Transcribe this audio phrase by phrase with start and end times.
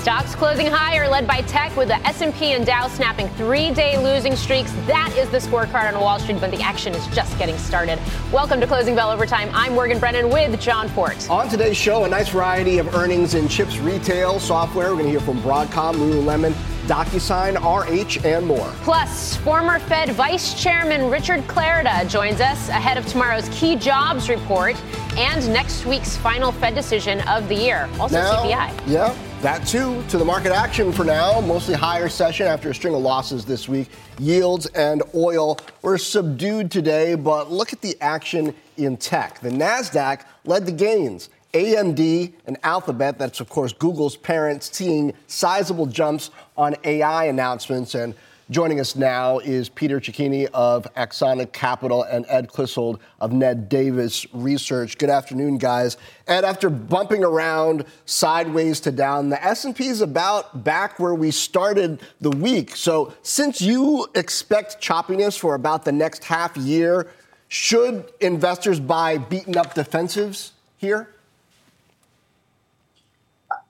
[0.00, 4.72] Stocks closing higher, led by tech, with the S&P and Dow snapping three-day losing streaks.
[4.86, 7.98] That is the scorecard on Wall Street, but the action is just getting started.
[8.32, 9.50] Welcome to Closing Bell Overtime.
[9.52, 11.28] I'm Morgan Brennan with John Fortt.
[11.28, 14.88] On today's show, a nice variety of earnings in chips, retail, software.
[14.88, 16.52] We're going to hear from Broadcom, Lululemon,
[16.86, 18.72] DocuSign, RH, and more.
[18.80, 24.82] Plus, former Fed Vice Chairman Richard Clarida joins us ahead of tomorrow's key jobs report
[25.18, 27.86] and next week's final Fed decision of the year.
[28.00, 28.80] Also, now, CPI.
[28.86, 30.02] Yeah, that too.
[30.08, 31.40] To the market action for now.
[31.40, 33.88] Mostly higher session after a string of losses this week.
[34.18, 39.40] Yields and oil were subdued today, but look at the action in tech.
[39.40, 41.30] The NASDAQ led the gains.
[41.54, 47.94] AMD and Alphabet, that's of course Google's parent, seeing sizable jumps on AI announcements.
[47.94, 48.14] And
[48.50, 54.26] Joining us now is Peter Cecchini of Axonic Capital and Ed Clissold of Ned Davis
[54.32, 54.98] Research.
[54.98, 55.96] Good afternoon, guys.
[56.26, 62.00] Ed, after bumping around sideways to down, the S&P is about back where we started
[62.20, 62.74] the week.
[62.74, 67.06] So, since you expect choppiness for about the next half year,
[67.46, 71.14] should investors buy beaten up defensives here?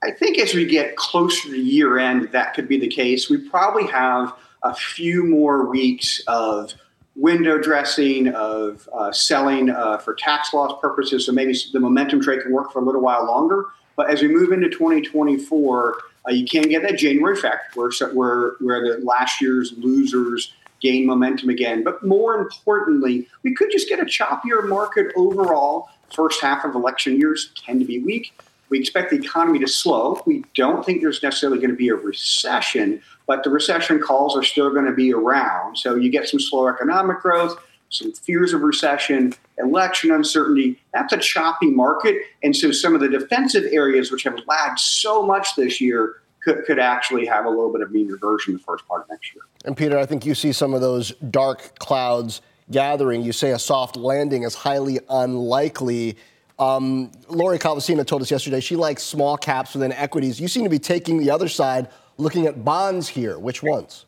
[0.03, 3.29] I think as we get closer to year end, that could be the case.
[3.29, 6.75] We probably have a few more weeks of
[7.17, 11.27] window dressing, of uh, selling uh, for tax loss purposes.
[11.27, 13.67] So maybe the momentum trade can work for a little while longer.
[13.97, 18.53] But as we move into 2024, uh, you can get that January effect where, where,
[18.61, 21.85] where the last year's losers gain momentum again.
[21.85, 25.89] But more importantly, we could just get a choppier market overall.
[26.15, 28.33] First half of election years tend to be weak.
[28.71, 30.23] We expect the economy to slow.
[30.27, 34.43] We don't think there's necessarily going to be a recession, but the recession calls are
[34.43, 35.79] still going to be around.
[35.79, 37.57] So you get some slow economic growth,
[37.89, 40.81] some fears of recession, election uncertainty.
[40.93, 42.17] That's a choppy market.
[42.43, 46.65] And so some of the defensive areas, which have lagged so much this year, could,
[46.65, 49.45] could actually have a little bit of mean reversion the first part of next year.
[49.65, 52.43] And Peter, I think you see some of those dark clouds
[52.73, 53.23] gathering.
[53.23, 56.17] You say a soft landing is highly unlikely.
[56.59, 60.41] Um, Lori Calvasina told us yesterday she likes small caps within equities.
[60.41, 63.39] You seem to be taking the other side, looking at bonds here.
[63.39, 64.07] Which ones?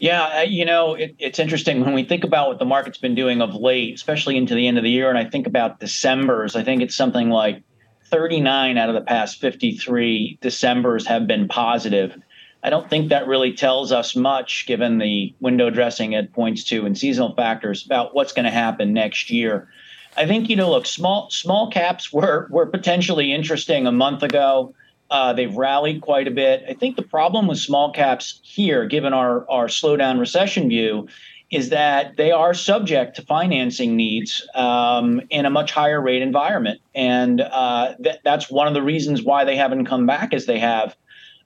[0.00, 3.14] Yeah, uh, you know, it, it's interesting when we think about what the market's been
[3.14, 6.56] doing of late, especially into the end of the year, and I think about December's.
[6.56, 7.62] I think it's something like
[8.06, 12.20] 39 out of the past 53 December's have been positive.
[12.62, 16.86] I don't think that really tells us much, given the window dressing it points to
[16.86, 19.68] and seasonal factors about what's going to happen next year.
[20.16, 24.74] I think you know, look, small small caps were were potentially interesting a month ago.
[25.14, 26.64] Uh, they've rallied quite a bit.
[26.68, 31.06] I think the problem with small caps here, given our our slowdown recession view,
[31.52, 36.80] is that they are subject to financing needs um, in a much higher rate environment,
[36.96, 40.58] and uh, th- that's one of the reasons why they haven't come back as they
[40.58, 40.96] have,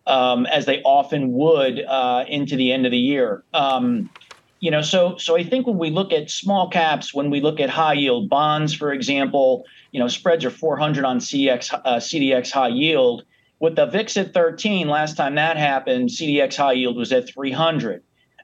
[0.06, 3.45] um, as they often would uh, into the end of the year.
[3.53, 4.09] Um,
[4.61, 7.61] you know, so so I think when we look at small caps, when we look
[7.61, 12.50] at high yield bonds, for example, you know, spreads are 400 on CX, uh, CDX
[12.50, 13.25] high yield.
[13.61, 18.03] With the VIX at 13, last time that happened, CDX high yield was at 300.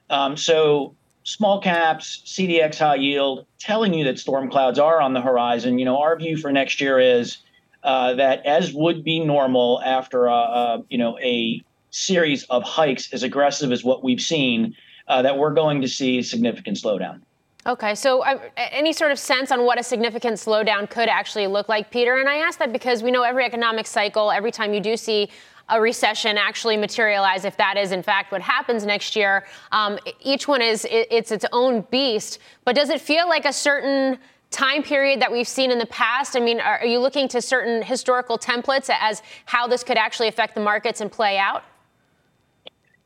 [0.09, 5.21] Um, so small caps, CDX high yield, telling you that storm clouds are on the
[5.21, 5.79] horizon.
[5.79, 7.37] You know, our view for next year is
[7.83, 13.13] uh, that as would be normal after a, a you know a series of hikes
[13.13, 14.75] as aggressive as what we've seen
[15.07, 17.21] uh, that we're going to see significant slowdown.
[17.67, 21.67] Okay, so uh, any sort of sense on what a significant slowdown could actually look
[21.67, 22.17] like, Peter?
[22.17, 25.29] And I ask that because we know every economic cycle, every time you do see
[25.69, 30.47] a recession actually materialize, if that is in fact what happens next year, um, each
[30.47, 32.37] one is it's its own beast.
[32.65, 34.19] But does it feel like a certain
[34.51, 36.37] time period that we've seen in the past?
[36.37, 40.27] I mean, are, are you looking to certain historical templates as how this could actually
[40.27, 41.63] affect the markets and play out?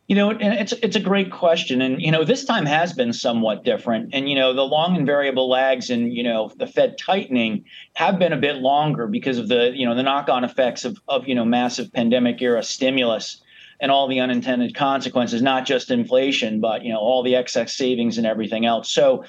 [0.09, 3.13] You know, and it's it's a great question, and you know, this time has been
[3.13, 4.09] somewhat different.
[4.11, 7.63] And you know, the long and variable lags, and you know, the Fed tightening
[7.93, 11.27] have been a bit longer because of the you know the knock-on effects of of
[11.27, 13.39] you know massive pandemic era stimulus
[13.79, 18.17] and all the unintended consequences, not just inflation, but you know all the excess savings
[18.17, 18.89] and everything else.
[18.89, 19.23] So,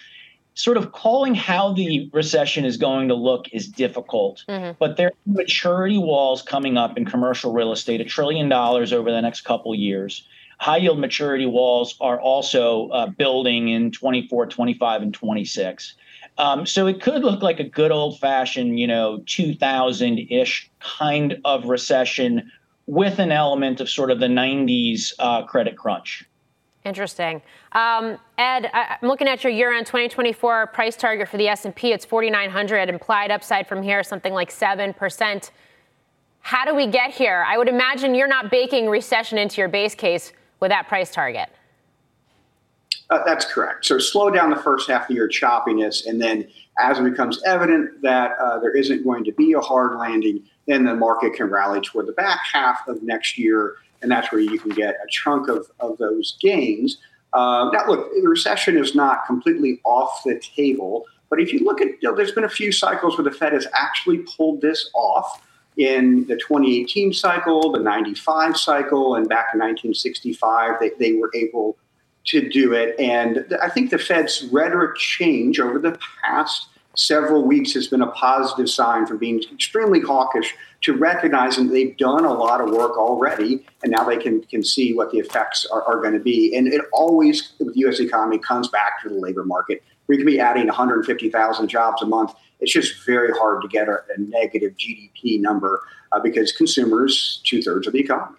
[0.55, 4.77] sort of calling how the recession is going to look is difficult, mm-hmm.
[4.79, 9.11] but there are maturity walls coming up in commercial real estate, a trillion dollars over
[9.11, 10.27] the next couple years.
[10.61, 15.95] High yield maturity walls are also uh, building in 24, 25, and 26.
[16.37, 21.41] Um, so it could look like a good old fashioned, you know, 2000 ish kind
[21.47, 22.53] of recession
[22.85, 26.27] with an element of sort of the 90s uh, credit crunch.
[26.85, 27.41] Interesting.
[27.73, 31.93] Um, Ed, I'm looking at your year-end 2024 price target for the S&P.
[31.93, 32.91] It's 4,900.
[32.91, 35.53] Implied upside from here, something like seven percent.
[36.41, 37.47] How do we get here?
[37.49, 41.49] I would imagine you're not baking recession into your base case with that price target.
[43.09, 43.85] Uh, that's correct.
[43.85, 46.49] So slow down the first half of the year choppiness, and then
[46.79, 50.85] as it becomes evident that uh, there isn't going to be a hard landing, then
[50.85, 54.59] the market can rally toward the back half of next year and that's where you
[54.59, 56.99] can get a chunk of, of those gains.
[57.33, 61.81] Uh, now, look, the recession is not completely off the table, but if you look
[61.81, 64.91] at, you know, there's been a few cycles where the Fed has actually pulled this
[64.95, 65.43] off.
[65.81, 71.79] In the 2018 cycle, the 95 cycle, and back in 1965, they, they were able
[72.27, 73.01] to do it.
[73.01, 76.67] And I think the Fed's rhetoric change over the past
[76.97, 81.97] several weeks has been a positive sign from being extremely hawkish to recognizing that they've
[81.97, 85.65] done a lot of work already and now they can, can see what the effects
[85.73, 86.55] are, are going to be.
[86.55, 88.01] And it always, with the U.S.
[88.01, 89.83] economy, comes back to the labor market.
[90.11, 92.35] We could be adding 150,000 jobs a month.
[92.59, 97.63] It's just very hard to get a, a negative GDP number uh, because consumers, two
[97.63, 98.37] thirds of the economy.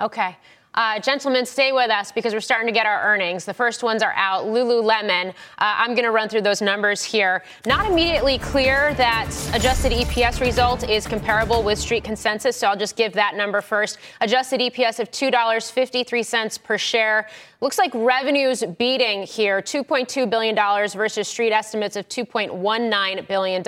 [0.00, 0.36] Okay.
[0.74, 3.44] Uh, gentlemen, stay with us because we're starting to get our earnings.
[3.44, 4.46] The first ones are out.
[4.46, 5.28] Lululemon.
[5.30, 7.44] Uh, I'm going to run through those numbers here.
[7.64, 12.96] Not immediately clear that adjusted EPS result is comparable with street consensus, so I'll just
[12.96, 13.98] give that number first.
[14.20, 17.28] Adjusted EPS of $2.53 per share.
[17.60, 20.56] Looks like revenues beating here, $2.2 billion
[20.90, 23.62] versus street estimates of $2.19 billion.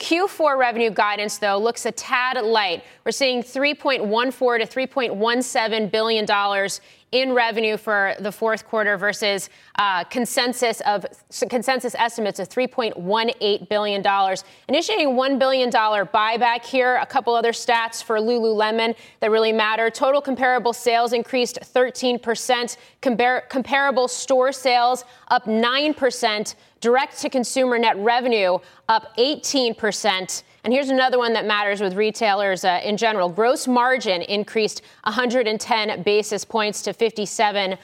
[0.00, 2.82] Q4 revenue guidance, though, looks a tad light.
[3.04, 6.80] We're seeing 3.14 to 3.17 billion dollars
[7.12, 11.04] in revenue for the fourth quarter versus uh, consensus of
[11.48, 14.44] consensus estimates of 3.18 billion dollars.
[14.68, 16.96] Initiating one billion dollar buyback here.
[16.96, 19.90] A couple other stats for Lululemon that really matter.
[19.90, 22.76] Total comparable sales increased 13 percent.
[23.02, 26.54] Compar- comparable store sales up nine percent.
[26.80, 28.58] Direct to consumer net revenue
[28.88, 30.42] up 18%.
[30.64, 33.28] And here's another one that matters with retailers uh, in general.
[33.28, 37.78] Gross margin increased 110 basis points to 57%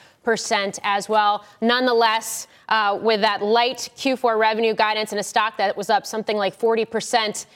[0.83, 1.45] as well.
[1.61, 6.37] Nonetheless, uh, with that light Q4 revenue guidance and a stock that was up something
[6.37, 7.47] like 40%.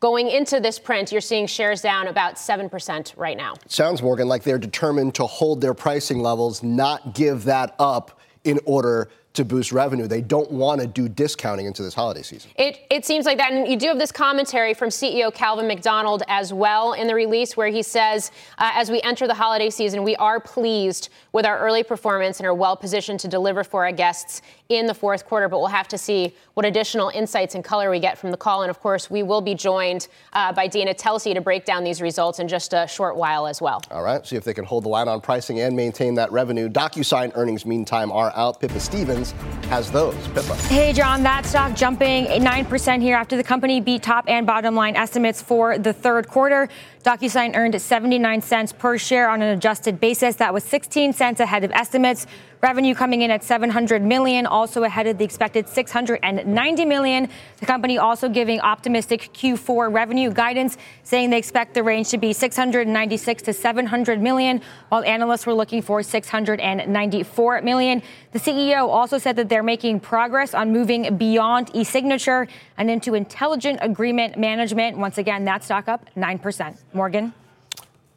[0.00, 3.54] Going into this print, you're seeing shares down about 7% right now.
[3.66, 8.60] Sounds, Morgan, like they're determined to hold their pricing levels, not give that up in
[8.64, 10.06] order to boost revenue.
[10.06, 12.50] They don't want to do discounting into this holiday season.
[12.56, 13.52] It, it seems like that.
[13.52, 17.56] And you do have this commentary from CEO Calvin McDonald as well in the release
[17.56, 21.58] where he says, uh, as we enter the holiday season, we are pleased with our
[21.58, 25.48] early performance and are well positioned to deliver for our guests in the fourth quarter.
[25.48, 28.62] But we'll have to see what additional insights and color we get from the call.
[28.62, 32.02] And of course, we will be joined uh, by Dana Telsey to break down these
[32.02, 33.80] results in just a short while as well.
[33.90, 34.26] All right.
[34.26, 36.68] See if they can hold the line on pricing and maintain that revenue.
[36.68, 38.60] DocuSign earnings, meantime, are out.
[38.60, 39.32] Pippa Stevens
[39.70, 40.14] has those.
[40.28, 40.54] Pippa.
[40.66, 41.22] Hey, John.
[41.22, 45.78] That stock jumping 9% here after the company beat top and bottom line estimates for
[45.78, 46.68] the third quarter.
[47.08, 50.36] DocuSign earned 79 cents per share on an adjusted basis.
[50.36, 52.26] That was 16 cents ahead of estimates.
[52.60, 57.28] Revenue coming in at 700 million, also ahead of the expected 690 million.
[57.60, 62.32] The company also giving optimistic Q4 revenue guidance, saying they expect the range to be
[62.32, 68.02] 696 to 700 million, while analysts were looking for 694 million.
[68.32, 73.78] The CEO also said that they're making progress on moving beyond e-signature and into intelligent
[73.82, 74.98] agreement management.
[74.98, 76.76] Once again, that stock up 9%.
[76.98, 77.32] Morgan?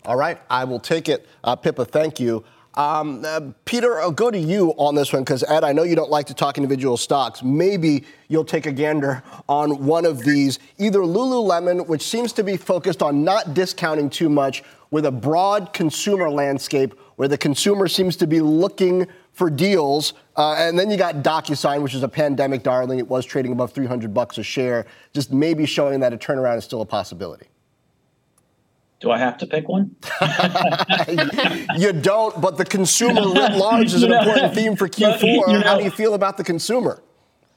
[0.06, 1.28] All right, I will take it.
[1.44, 2.44] Uh, Pippa, thank you.
[2.74, 5.96] Um, uh, Peter, I'll go to you on this one because, Ed, I know you
[5.96, 7.44] don't like to talk individual stocks.
[7.44, 12.58] Maybe you'll take a gander on one of these, either Lululemon, which seems to be
[12.58, 18.16] focused on not discounting too much with a broad consumer landscape where the consumer seems
[18.16, 20.14] to be looking for deals.
[20.38, 22.98] Uh, and then you got DocuSign, which is a pandemic darling.
[22.98, 26.64] It was trading above 300 bucks a share, just maybe showing that a turnaround is
[26.64, 27.51] still a possibility.
[29.02, 29.96] Do I have to pick one?
[31.78, 35.24] you don't, but the consumer writ large is an important theme for Q4.
[35.24, 37.02] You know, How do you feel about the consumer?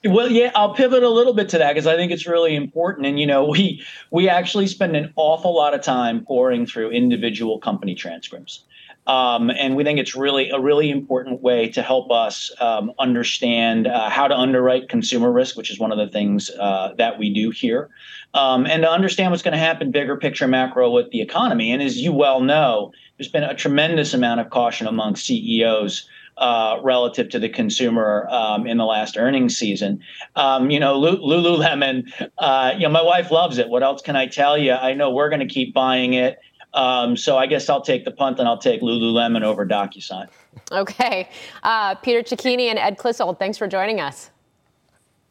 [0.06, 3.06] Well, yeah, I'll pivot a little bit to that because I think it's really important.
[3.06, 7.58] And you know, we we actually spend an awful lot of time pouring through individual
[7.58, 8.64] company transcripts.
[9.06, 13.86] Um, and we think it's really a really important way to help us um, understand
[13.86, 17.32] uh, how to underwrite consumer risk, which is one of the things uh, that we
[17.32, 17.90] do here,
[18.34, 21.72] um, and to understand what's going to happen bigger picture macro with the economy.
[21.72, 26.08] And as you well know, there's been a tremendous amount of caution among CEOs.
[26.36, 30.00] Uh, relative to the consumer um, in the last earnings season.
[30.34, 33.68] Um, you know, Lululemon, uh, you know, my wife loves it.
[33.68, 34.72] What else can I tell you?
[34.72, 36.40] I know we're going to keep buying it.
[36.72, 40.26] Um, so I guess I'll take the punt and I'll take Lululemon over DocuSign.
[40.72, 41.28] Okay.
[41.62, 44.30] Uh, Peter Cecchini and Ed Clissold, thanks for joining us.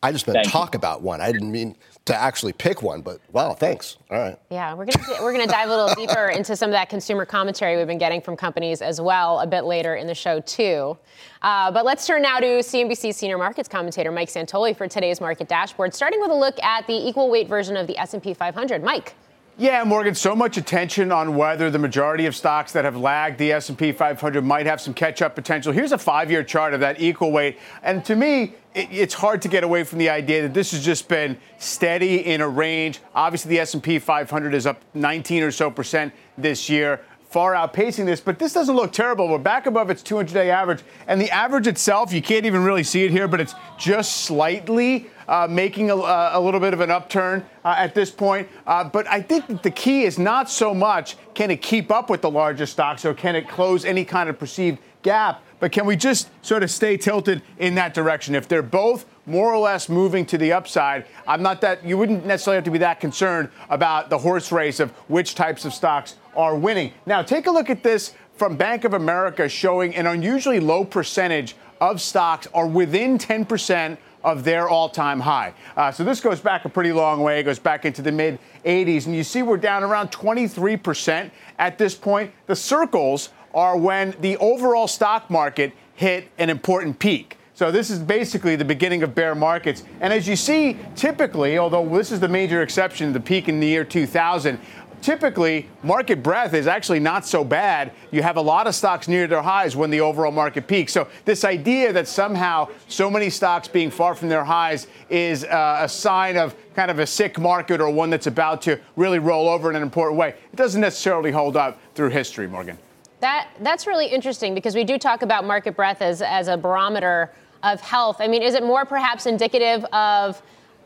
[0.03, 0.77] I just meant Thank talk you.
[0.77, 1.21] about one.
[1.21, 3.97] I didn't mean to actually pick one, but wow, thanks.
[4.11, 4.37] All right.
[4.51, 7.77] Yeah, we're gonna we're gonna dive a little deeper into some of that consumer commentary
[7.77, 10.97] we've been getting from companies as well a bit later in the show too.
[11.41, 15.47] Uh, but let's turn now to CNBC senior markets commentator Mike Santoli for today's market
[15.47, 18.83] dashboard, starting with a look at the equal weight version of the S&P 500.
[18.83, 19.15] Mike.
[19.55, 23.51] Yeah, Morgan, so much attention on whether the majority of stocks that have lagged the
[23.51, 25.71] S&P 500 might have some catch-up potential.
[25.71, 27.59] Here's a 5-year chart of that equal weight.
[27.83, 30.83] And to me, it, it's hard to get away from the idea that this has
[30.83, 32.99] just been steady in a range.
[33.13, 37.01] Obviously, the S&P 500 is up 19 or so percent this year
[37.33, 39.27] far outpacing this, but this doesn't look terrible.
[39.27, 40.83] We're back above its 200 day average.
[41.07, 45.09] And the average itself, you can't even really see it here, but it's just slightly
[45.27, 48.47] uh, making a, a, little bit of an upturn uh, at this point.
[48.67, 52.07] Uh, but I think that the key is not so much can it keep up
[52.07, 55.87] with the larger stocks or can it close any kind of perceived gap, but can
[55.87, 58.35] we just sort of stay tilted in that direction?
[58.35, 62.25] If they're both more or less moving to the upside, I'm not that, you wouldn't
[62.25, 66.15] necessarily have to be that concerned about the horse race of which types of stocks
[66.35, 66.93] are winning.
[67.05, 71.55] Now, take a look at this from Bank of America showing an unusually low percentage
[71.79, 75.53] of stocks are within 10% of their all time high.
[75.75, 77.39] Uh, so this goes back a pretty long way.
[77.39, 79.05] It goes back into the mid 80s.
[79.05, 82.31] And you see we're down around 23% at this point.
[82.47, 87.37] The circles are when the overall stock market hit an important peak.
[87.55, 89.83] So this is basically the beginning of bear markets.
[90.01, 93.67] And as you see, typically, although this is the major exception, the peak in the
[93.67, 94.59] year 2000,
[95.03, 97.91] typically market breadth is actually not so bad.
[98.11, 100.93] You have a lot of stocks near their highs when the overall market peaks.
[100.93, 105.79] So this idea that somehow so many stocks being far from their highs is uh,
[105.81, 109.47] a sign of kind of a sick market or one that's about to really roll
[109.47, 112.77] over in an important way, it doesn't necessarily hold up through history, Morgan.
[113.19, 117.31] That that's really interesting because we do talk about market breadth as as a barometer
[117.61, 118.17] of health.
[118.19, 120.41] I mean, is it more perhaps indicative of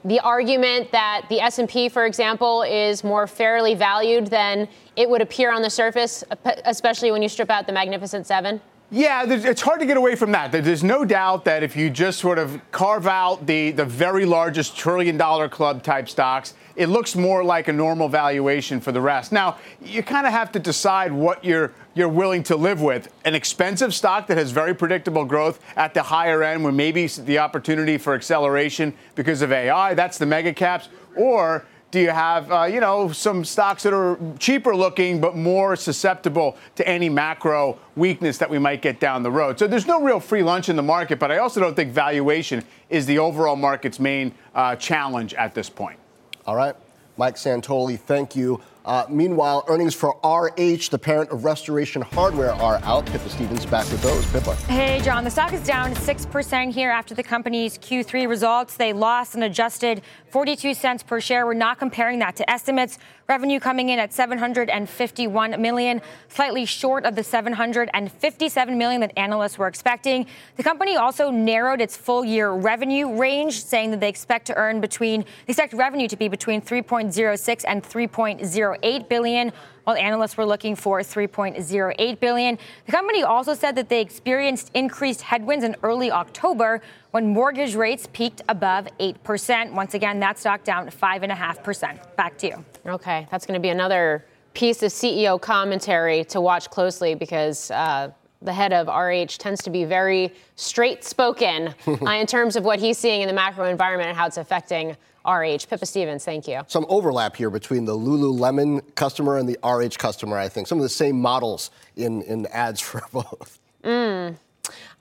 [0.06, 5.52] the argument that the S&P, for example, is more fairly valued than it would appear
[5.52, 6.24] on the surface,
[6.66, 8.62] especially when you strip out the Magnificent Seven?
[8.90, 10.54] Yeah, it's hard to get away from that.
[10.54, 14.78] There's no doubt that if you just sort of carve out the, the very largest
[14.78, 19.34] trillion dollar club type stocks, it looks more like a normal valuation for the rest.
[19.34, 23.12] Now, you kind of have to decide what you're you're willing to live with.
[23.26, 27.40] An expensive stock that has very predictable growth at the higher end, where maybe the
[27.40, 32.64] opportunity for acceleration because of AI, that's the mega caps, or do you have, uh,
[32.66, 38.38] you know, some stocks that are cheaper looking but more susceptible to any macro weakness
[38.40, 39.58] that we might get down the road?
[39.58, 42.64] So there's no real free lunch in the market, but I also don't think valuation
[42.90, 45.98] is the overall market's main uh, challenge at this point.
[46.46, 46.76] All right.
[47.18, 48.62] Mike Santoli, thank you.
[48.88, 53.06] Uh, meanwhile, earnings for RH, the parent of Restoration Hardware, are out.
[53.06, 54.26] Pippa Stevens back with those.
[54.28, 54.56] Pippa.
[54.72, 55.26] Hey, John.
[55.26, 58.78] The stock is down 6% here after the company's Q3 results.
[58.78, 61.46] They lost an adjusted 42 cents per share.
[61.46, 62.98] We're not comparing that to estimates.
[63.30, 69.68] Revenue coming in at 751 million, slightly short of the 757 million that analysts were
[69.68, 70.26] expecting.
[70.56, 74.80] The company also narrowed its full year revenue range, saying that they expect to earn
[74.80, 79.52] between, they expect revenue to be between 3.06 and 3.08 billion
[79.84, 82.58] while analysts were looking for 3.08 billion.
[82.86, 86.82] The company also said that they experienced increased headwinds in early October
[87.12, 89.74] when mortgage rates peaked above 8%.
[89.74, 92.16] Once again, that stock down 5.5%.
[92.16, 92.66] Back to you.
[92.88, 98.10] Okay, that's going to be another piece of CEO commentary to watch closely because uh,
[98.42, 102.80] the head of RH tends to be very straight spoken uh, in terms of what
[102.80, 105.68] he's seeing in the macro environment and how it's affecting RH.
[105.70, 106.62] Pippa Stevens, thank you.
[106.68, 110.68] Some overlap here between the Lululemon customer and the RH customer, I think.
[110.68, 113.60] Some of the same models in, in ads for both.
[113.84, 114.38] Mm.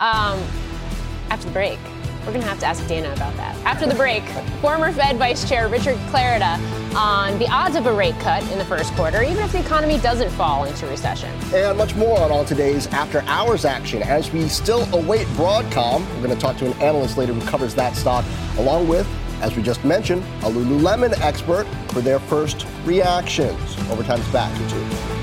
[0.00, 0.42] Um,
[1.30, 1.78] after the break,
[2.26, 3.56] we're going to have to ask Dana about that.
[3.64, 4.24] After the break,
[4.60, 6.58] former Fed Vice Chair Richard Clarida
[6.96, 9.98] on the odds of a rate cut in the first quarter, even if the economy
[9.98, 11.30] doesn't fall into recession.
[11.54, 16.00] And much more on all today's after hours action as we still await Broadcom.
[16.16, 18.24] We're going to talk to an analyst later who covers that stock,
[18.58, 19.06] along with
[19.42, 23.76] as we just mentioned, a Lululemon expert for their first reactions.
[23.90, 25.16] Overtime's back, YouTube.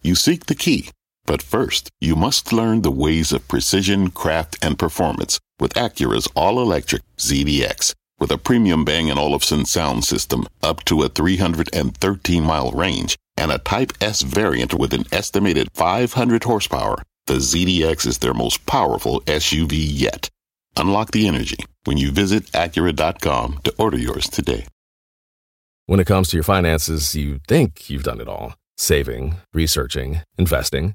[0.00, 0.90] You seek the key,
[1.28, 7.02] but first, you must learn the ways of precision, craft, and performance with Acura's all-electric
[7.18, 7.94] ZDX.
[8.18, 13.58] With a premium Bang & Olufsen sound system up to a 313-mile range and a
[13.58, 19.72] Type S variant with an estimated 500 horsepower, the ZDX is their most powerful SUV
[19.72, 20.30] yet.
[20.78, 24.66] Unlock the energy when you visit Acura.com to order yours today.
[25.84, 30.94] When it comes to your finances, you think you've done it all saving, researching, investing.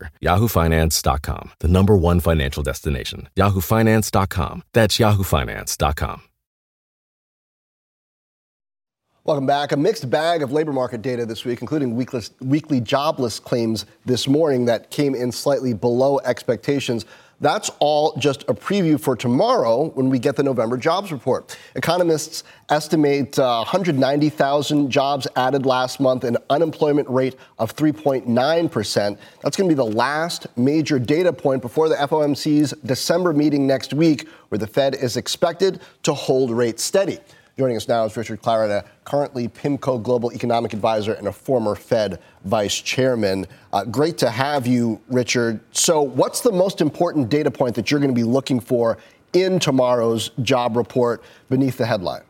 [0.21, 3.29] yahoofinance.com, the number one financial destination.
[3.35, 4.63] yahoofinance.com.
[4.73, 6.21] That's yahoofinance.com.
[9.23, 9.71] Welcome back.
[9.71, 14.65] A mixed bag of labor market data this week, including weekly jobless claims this morning
[14.65, 17.05] that came in slightly below expectations.
[17.41, 21.57] That's all just a preview for tomorrow when we get the November jobs report.
[21.75, 29.17] Economists estimate uh, 190,000 jobs added last month, an unemployment rate of 3.9%.
[29.41, 33.91] That's going to be the last major data point before the FOMC's December meeting next
[33.91, 37.17] week, where the Fed is expected to hold rates steady.
[37.61, 42.19] Joining us now is Richard Clarida, currently PIMCO Global Economic Advisor and a former Fed
[42.43, 43.45] Vice Chairman.
[43.71, 45.59] Uh, great to have you, Richard.
[45.71, 48.97] So, what's the most important data point that you're going to be looking for
[49.33, 52.23] in tomorrow's job report beneath the headline?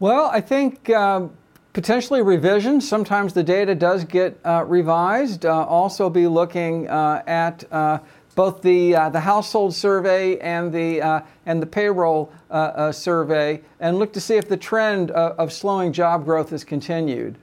[0.00, 1.28] Well, I think uh,
[1.72, 2.86] potentially revisions.
[2.86, 5.46] Sometimes the data does get uh, revised.
[5.46, 8.00] Uh, also, be looking uh, at uh,
[8.34, 13.60] both the uh, the household survey and the uh, and the payroll uh, uh survey,
[13.80, 17.36] and look to see if the trend of, of slowing job growth has continued.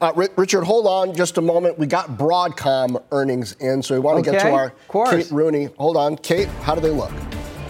[0.00, 1.76] Uh, Richard, hold on just a moment.
[1.76, 4.38] We got Broadcom earnings in, so we want to okay.
[4.38, 4.72] get to our
[5.10, 5.64] Kate Rooney.
[5.76, 6.46] Hold on, Kate.
[6.62, 7.10] How do they look?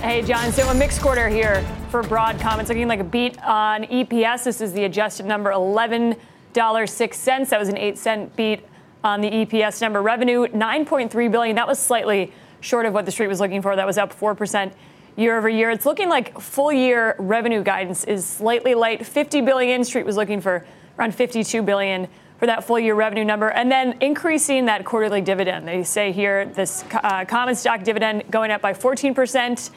[0.03, 0.53] Hey, John.
[0.53, 2.61] So a mixed quarter here for Broadcom.
[2.61, 4.45] It's looking like a beat on EPS.
[4.45, 6.17] This is the adjusted number, eleven
[6.53, 7.51] dollars six cents.
[7.51, 8.61] That was an eight cent beat
[9.05, 10.03] on the EPS number.
[10.03, 11.57] Revenue 9.3 billion.
[11.57, 13.77] That was slightly short of what the street was looking for.
[13.77, 14.73] That was up 4%
[15.17, 15.71] year over year.
[15.71, 19.05] It's looking like full year revenue guidance is slightly light.
[19.05, 19.85] 50 billion.
[19.85, 20.65] Street was looking for
[20.99, 22.09] around 52 billion
[22.39, 25.67] for that full year revenue number, and then increasing that quarterly dividend.
[25.67, 29.71] They say here this uh, common stock dividend going up by 14 percent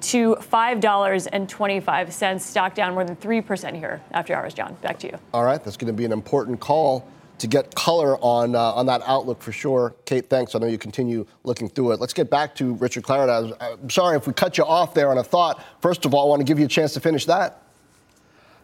[0.00, 2.40] to $5.25.
[2.40, 4.76] Stock down more than 3% here after hours, John.
[4.82, 5.18] Back to you.
[5.32, 7.08] All right, that's going to be an important call
[7.38, 9.94] to get color on uh, on that outlook for sure.
[10.04, 10.54] Kate, thanks.
[10.54, 12.00] I know you continue looking through it.
[12.00, 13.56] Let's get back to Richard Clarida.
[13.60, 15.62] I'm sorry if we cut you off there on a thought.
[15.80, 17.62] First of all, I want to give you a chance to finish that.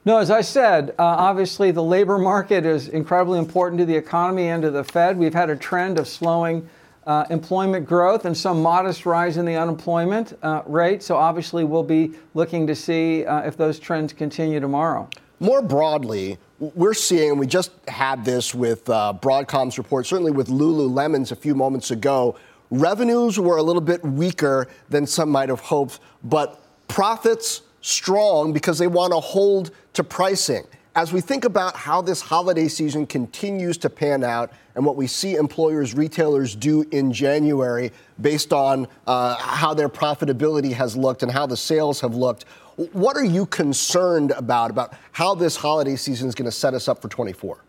[0.05, 4.49] No, as I said, uh, obviously the labor market is incredibly important to the economy
[4.49, 5.17] and to the Fed.
[5.17, 6.69] We've had a trend of slowing
[7.07, 11.05] uh, employment growth and some modest rise in the unemployment uh, rate.
[11.05, 15.09] So obviously we'll be looking to see uh, if those trends continue tomorrow.
[15.43, 20.47] More broadly, we're seeing, and we just had this with uh, Broadcom's report, certainly with
[20.47, 22.37] Lululemon's a few moments ago,
[22.71, 28.79] revenues were a little bit weaker than some might have hoped, but profits strong because
[28.79, 30.65] they want to hold to pricing.
[30.95, 35.09] As we think about how this holiday season continues to pan out and what we
[35.09, 41.33] see employers, retailers do in January based on uh, how their profitability has looked and
[41.33, 42.45] how the sales have looked,
[42.77, 46.89] what are you concerned about, about how this holiday season is going to set us
[46.89, 47.63] up for 24?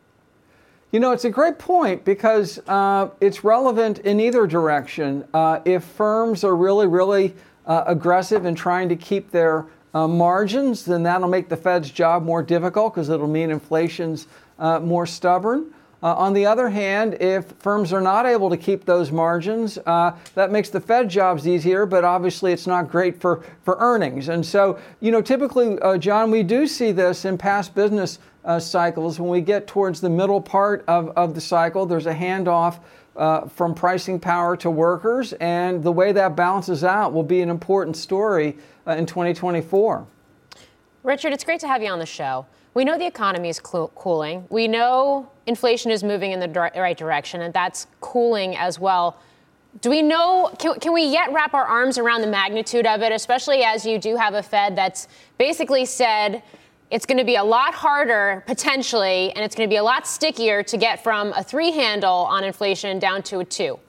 [0.92, 5.26] You know, it's a great point because uh, it's relevant in either direction.
[5.34, 7.34] Uh, if firms are really, really
[7.66, 12.24] uh, aggressive in trying to keep their uh, margins, then that'll make the Fed's job
[12.24, 14.28] more difficult because it'll mean inflation's
[14.60, 15.74] uh, more stubborn.
[16.04, 20.14] Uh, on the other hand, if firms are not able to keep those margins, uh,
[20.36, 24.28] that makes the Fed jobs easier, but obviously it's not great for, for earnings.
[24.28, 28.60] And so, you know, typically, uh, John, we do see this in past business uh,
[28.60, 29.18] cycles.
[29.18, 32.80] When we get towards the middle part of, of the cycle, there's a handoff
[33.16, 37.50] uh, from pricing power to workers, and the way that balances out will be an
[37.50, 40.06] important story uh, in 2024.
[41.04, 42.46] Richard, it's great to have you on the show.
[42.74, 44.48] We know the economy is cooling.
[44.50, 49.18] We know inflation is moving in the right direction, and that's cooling as well.
[49.82, 53.12] Do we know, can, can we yet wrap our arms around the magnitude of it,
[53.12, 55.08] especially as you do have a Fed that's
[55.38, 56.42] basically said
[56.90, 60.08] it's going to be a lot harder potentially, and it's going to be a lot
[60.08, 63.80] stickier to get from a three handle on inflation down to a two?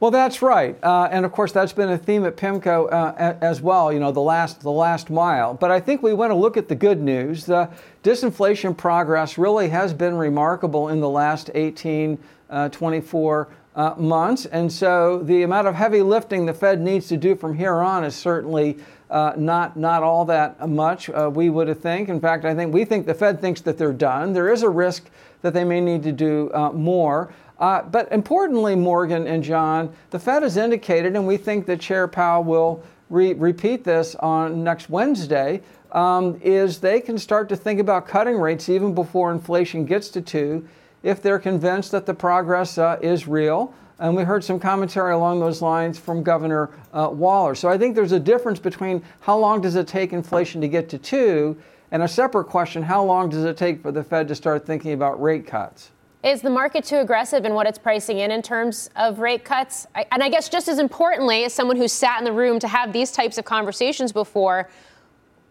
[0.00, 3.60] Well, that's right, uh, and of course that's been a theme at PIMCO uh, as
[3.60, 3.92] well.
[3.92, 5.52] You know, the last the last mile.
[5.52, 7.44] But I think we want to look at the good news.
[7.44, 7.68] The
[8.02, 14.46] disinflation progress really has been remarkable in the last 18, uh, 24 uh, months.
[14.46, 18.02] And so the amount of heavy lifting the Fed needs to do from here on
[18.02, 18.78] is certainly
[19.10, 22.08] uh, not, not all that much, uh, we would think.
[22.08, 24.32] In fact, I think we think the Fed thinks that they're done.
[24.32, 25.10] There is a risk
[25.42, 27.32] that they may need to do uh, more.
[27.60, 32.08] Uh, but importantly, Morgan and John, the Fed has indicated, and we think that Chair
[32.08, 35.60] Powell will re- repeat this on next Wednesday,
[35.92, 40.22] um, is they can start to think about cutting rates even before inflation gets to
[40.22, 40.66] two
[41.02, 43.74] if they're convinced that the progress uh, is real.
[43.98, 47.54] And we heard some commentary along those lines from Governor uh, Waller.
[47.54, 50.88] So I think there's a difference between how long does it take inflation to get
[50.90, 54.34] to two, and a separate question how long does it take for the Fed to
[54.34, 55.90] start thinking about rate cuts?
[56.22, 59.86] Is the market too aggressive in what it's pricing in in terms of rate cuts?
[59.94, 62.68] I, and I guess just as importantly, as someone who's sat in the room to
[62.68, 64.68] have these types of conversations before,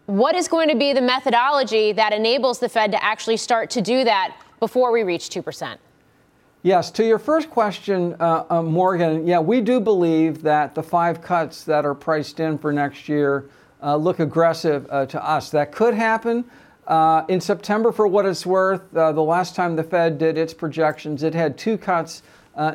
[0.06, 3.80] what is going to be the methodology that enables the Fed to actually start to
[3.80, 5.76] do that before we reach 2%?
[6.62, 11.20] Yes, to your first question, uh, uh, Morgan, yeah, we do believe that the five
[11.20, 13.48] cuts that are priced in for next year
[13.82, 15.50] uh, look aggressive uh, to us.
[15.50, 16.44] That could happen.
[16.90, 20.52] Uh, in September, for what it's worth, uh, the last time the Fed did its
[20.52, 22.22] projections, it had two cuts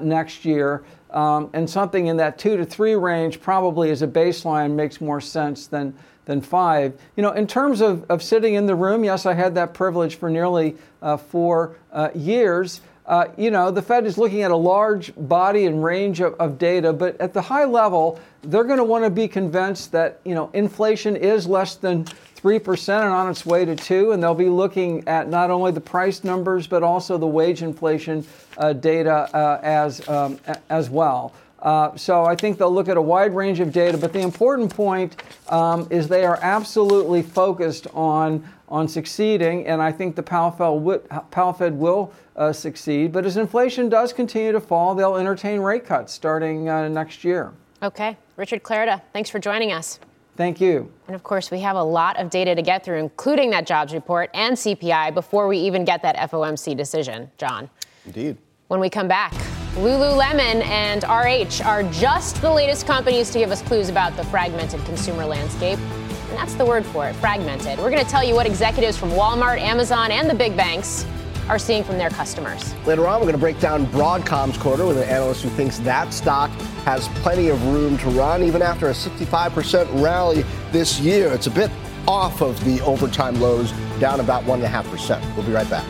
[0.02, 0.84] next year.
[1.12, 5.22] Um, and something in that two to three range probably as a baseline makes more
[5.22, 5.94] sense than
[6.26, 7.00] than five.
[7.16, 10.16] You know, in terms of, of sitting in the room, yes, I had that privilege
[10.16, 12.82] for nearly uh, four uh, years.
[13.06, 16.58] Uh, you know, the Fed is looking at a large body and range of, of
[16.58, 20.34] data, but at the high level, they're going to want to be convinced that, you
[20.34, 22.08] know, inflation is less than
[22.46, 25.82] 3% and on its way to 2 and they'll be looking at not only the
[25.82, 28.24] price numbers but also the wage inflation
[28.60, 31.34] uh, data uh, as um, as well.
[31.60, 34.72] Uh, so I think they'll look at a wide range of data, but the important
[34.72, 41.54] point um, is they are absolutely focused on on succeeding, and I think the Powell
[41.54, 43.12] Fed will uh, succeed.
[43.12, 47.54] But as inflation does continue to fall, they'll entertain rate cuts starting uh, next year.
[47.82, 50.00] Okay, Richard Clarida, thanks for joining us.
[50.36, 50.92] Thank you.
[51.08, 53.94] And of course, we have a lot of data to get through, including that jobs
[53.94, 57.70] report and CPI, before we even get that FOMC decision, John.
[58.06, 58.38] Indeed.
[58.68, 59.34] When we come back.
[59.76, 64.84] Lululemon and RH are just the latest companies to give us clues about the fragmented
[64.86, 65.78] consumer landscape.
[65.78, 67.78] And that's the word for it fragmented.
[67.80, 71.06] We're going to tell you what executives from Walmart, Amazon, and the big banks
[71.50, 72.74] are seeing from their customers.
[72.86, 76.14] Later on, we're going to break down Broadcom's quarter with an analyst who thinks that
[76.14, 76.50] stock
[76.86, 81.32] has plenty of room to run even after a 65% rally this year.
[81.34, 81.72] It's a bit
[82.08, 85.36] off of the overtime lows, down about 1.5%.
[85.36, 85.86] We'll be right back.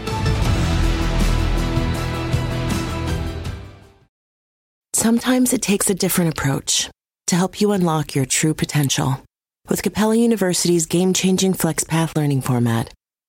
[4.93, 6.89] Sometimes it takes a different approach
[7.27, 9.21] to help you unlock your true potential.
[9.67, 12.91] With Capella University's game changing FlexPath learning format,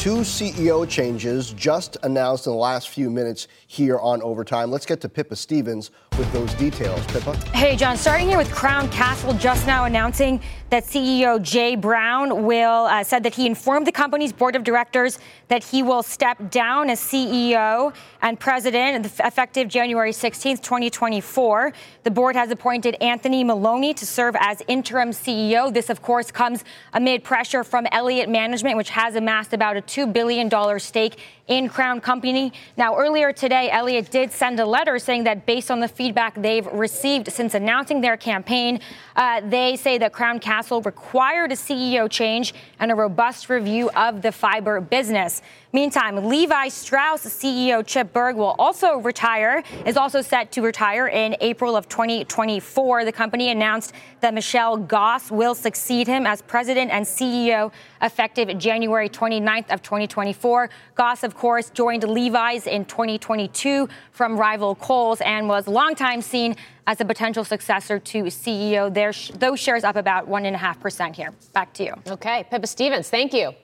[0.00, 4.70] Two CEO changes just announced in the last few minutes here on Overtime.
[4.70, 7.04] Let's get to Pippa Stevens with those details.
[7.06, 7.34] Pippa?
[7.56, 12.86] Hey, John, starting here with Crown Castle just now announcing that CEO Jay Brown will
[12.86, 15.18] uh, said that he informed the company's board of directors
[15.48, 17.92] that he will step down as CEO
[18.22, 21.72] and president effective January 16th, 2024.
[22.04, 25.72] The board has appointed Anthony Maloney to serve as interim CEO.
[25.72, 30.12] This, of course, comes amid pressure from Elliott Management, which has amassed about a $2
[30.12, 31.18] billion stake
[31.48, 32.52] in Crown Company.
[32.76, 36.66] Now, earlier today, Elliott did send a letter saying that based on the feedback they've
[36.68, 38.80] received since announcing their campaign,
[39.16, 44.22] uh, they say that Crown Castle required a CEO change and a robust review of
[44.22, 45.42] the fiber business.
[45.72, 51.36] Meantime, Levi Strauss CEO Chip Berg will also retire, is also set to retire in
[51.40, 53.04] April of 2024.
[53.04, 57.70] The company announced that Michelle Gass will succeed him as president and CEO
[58.02, 60.70] effective January 29th of 2024.
[60.96, 66.56] Gass, of course, joined Levi's in 2022 from rival Kohl's and was longtime seen
[66.88, 68.92] as a potential successor to CEO.
[68.92, 71.32] There, those shares up about 1.5% here.
[71.52, 71.94] Back to you.
[72.08, 73.54] Okay, Pippa Stevens, thank you.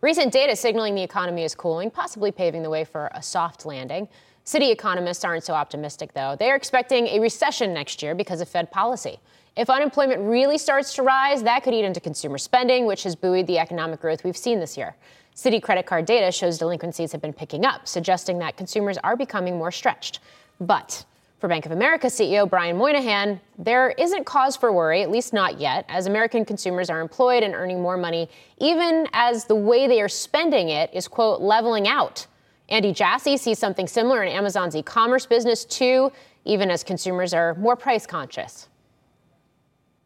[0.00, 4.06] Recent data signaling the economy is cooling, possibly paving the way for a soft landing.
[4.44, 6.36] Citi economists aren't so optimistic, though.
[6.38, 9.18] They are expecting a recession next year because of Fed policy.
[9.56, 13.48] If unemployment really starts to rise, that could eat into consumer spending, which has buoyed
[13.48, 14.94] the economic growth we've seen this year.
[15.34, 19.58] Citi credit card data shows delinquencies have been picking up, suggesting that consumers are becoming
[19.58, 20.20] more stretched.
[20.60, 21.04] But
[21.38, 25.60] for Bank of America CEO Brian Moynihan, there isn't cause for worry, at least not
[25.60, 30.00] yet, as American consumers are employed and earning more money, even as the way they
[30.00, 32.26] are spending it is, quote, leveling out.
[32.68, 36.12] Andy Jassy sees something similar in Amazon's e commerce business, too,
[36.44, 38.68] even as consumers are more price conscious.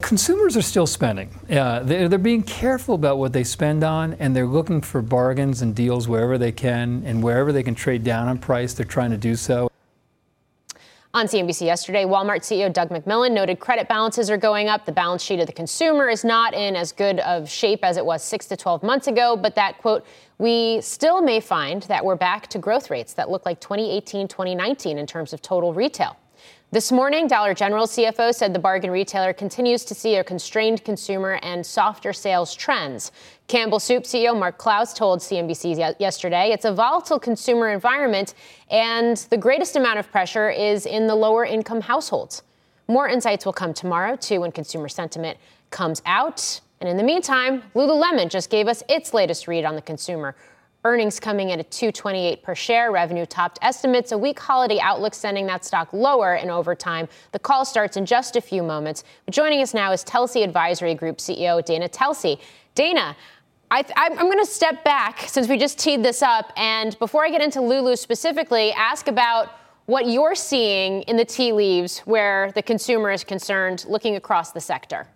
[0.02, 1.30] Consumers are still spending.
[1.48, 5.62] Uh, they're, they're, being careful about what they spend on, and they're looking for bargains
[5.62, 9.12] and deals wherever they can, and wherever they can trade down on price, they're trying
[9.12, 9.70] to do so.
[11.14, 14.86] On CNBC yesterday, Walmart CEO Doug McMillon noted credit balances are going up.
[14.86, 18.06] The balance sheet of the consumer is not in as good of shape as it
[18.06, 20.06] was six to 12 months ago, but that, quote,
[20.38, 24.96] we still may find that we're back to growth rates that look like 2018, 2019
[24.96, 26.16] in terms of total retail.
[26.72, 31.38] This morning, Dollar General CFO said the bargain retailer continues to see a constrained consumer
[31.42, 33.12] and softer sales trends.
[33.46, 38.32] Campbell Soup CEO Mark Clouse told CNBC yesterday it's a volatile consumer environment
[38.70, 42.42] and the greatest amount of pressure is in the lower income households.
[42.88, 45.36] More insights will come tomorrow, too, when consumer sentiment
[45.68, 46.62] comes out.
[46.80, 50.34] And in the meantime, Lululemon just gave us its latest read on the consumer.
[50.84, 52.90] Earnings coming in at 228 per share.
[52.90, 54.10] Revenue topped estimates.
[54.10, 57.08] A weak holiday outlook sending that stock lower in overtime.
[57.30, 59.04] The call starts in just a few moments.
[59.24, 62.40] But joining us now is Telsey Advisory Group CEO Dana Telsey.
[62.74, 63.16] Dana,
[63.70, 66.52] I, am going to step back since we just teed this up.
[66.56, 69.50] And before I get into Lulu specifically, ask about
[69.86, 74.60] what you're seeing in the tea leaves where the consumer is concerned looking across the
[74.60, 75.06] sector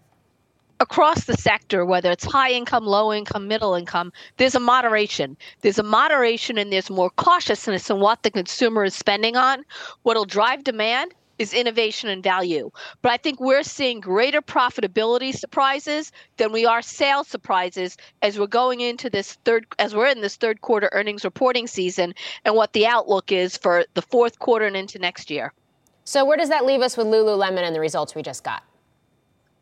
[0.80, 5.36] across the sector, whether it's high income, low income, middle income, there's a moderation.
[5.62, 9.64] There's a moderation and there's more cautiousness in what the consumer is spending on.
[10.02, 12.70] What'll drive demand is innovation and value.
[13.02, 18.46] But I think we're seeing greater profitability surprises than we are sales surprises as we're
[18.46, 22.72] going into this third as we're in this third quarter earnings reporting season and what
[22.72, 25.52] the outlook is for the fourth quarter and into next year.
[26.04, 28.62] So where does that leave us with Lululemon and the results we just got?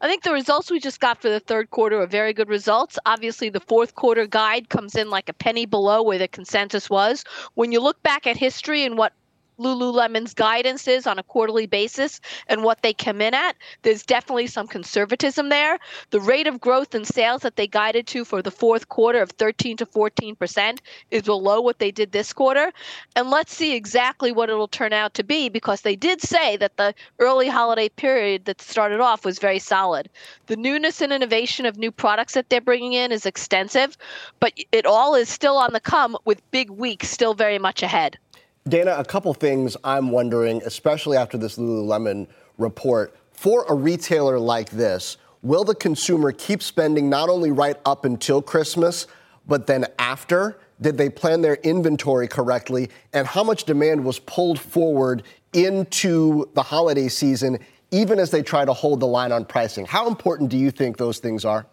[0.04, 2.98] I think the results we just got for the third quarter are very good results.
[3.06, 7.24] Obviously, the fourth quarter guide comes in like a penny below where the consensus was.
[7.54, 9.14] When you look back at history and what
[9.58, 14.46] Lululemon's guidance is on a quarterly basis and what they come in at, there's definitely
[14.46, 15.78] some conservatism there.
[16.10, 19.30] The rate of growth in sales that they guided to for the fourth quarter of
[19.30, 22.72] 13 to 14 percent is below what they did this quarter.
[23.16, 26.76] And let's see exactly what it'll turn out to be because they did say that
[26.76, 30.08] the early holiday period that started off was very solid.
[30.46, 33.96] The newness and innovation of new products that they're bringing in is extensive,
[34.40, 38.18] but it all is still on the come with big weeks still very much ahead.
[38.66, 43.14] Dana, a couple things I'm wondering, especially after this Lululemon report.
[43.30, 48.40] For a retailer like this, will the consumer keep spending not only right up until
[48.40, 49.06] Christmas,
[49.46, 50.58] but then after?
[50.80, 52.88] Did they plan their inventory correctly?
[53.12, 57.58] And how much demand was pulled forward into the holiday season,
[57.90, 59.84] even as they try to hold the line on pricing?
[59.84, 61.66] How important do you think those things are?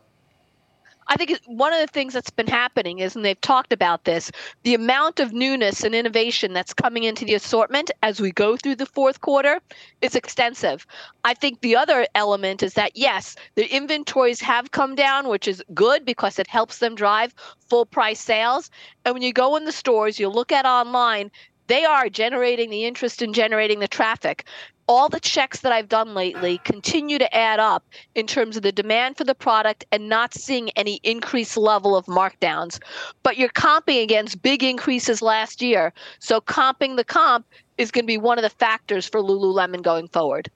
[1.11, 4.31] I think one of the things that's been happening is, and they've talked about this,
[4.63, 8.77] the amount of newness and innovation that's coming into the assortment as we go through
[8.77, 9.59] the fourth quarter
[10.01, 10.87] is extensive.
[11.25, 15.61] I think the other element is that, yes, the inventories have come down, which is
[15.73, 17.35] good because it helps them drive
[17.67, 18.71] full price sales.
[19.03, 21.29] And when you go in the stores, you look at online,
[21.67, 24.45] they are generating the interest and generating the traffic
[24.91, 28.73] all the checks that I've done lately continue to add up in terms of the
[28.73, 32.77] demand for the product and not seeing any increased level of markdowns.
[33.23, 35.93] But you're comping against big increases last year.
[36.19, 37.45] So comping the comp
[37.77, 40.51] is going to be one of the factors for Lululemon going forward.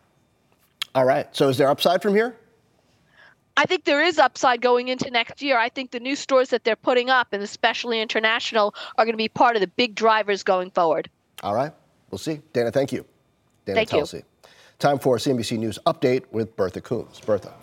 [0.96, 1.34] All right.
[1.34, 2.36] So is there upside from here?
[3.56, 5.58] I think there is upside going into next year.
[5.58, 9.18] I think the new stores that they're putting up, and especially international, are going to
[9.18, 11.10] be part of the big drivers going forward.
[11.42, 11.72] All right.
[12.12, 12.42] We'll see.
[12.52, 13.06] Dana, thank you.
[13.66, 14.20] Dana Thank Telsey.
[14.20, 14.24] You.
[14.78, 17.22] Time for a CNBC News update with Bertha Coombs.
[17.22, 17.54] Bertha.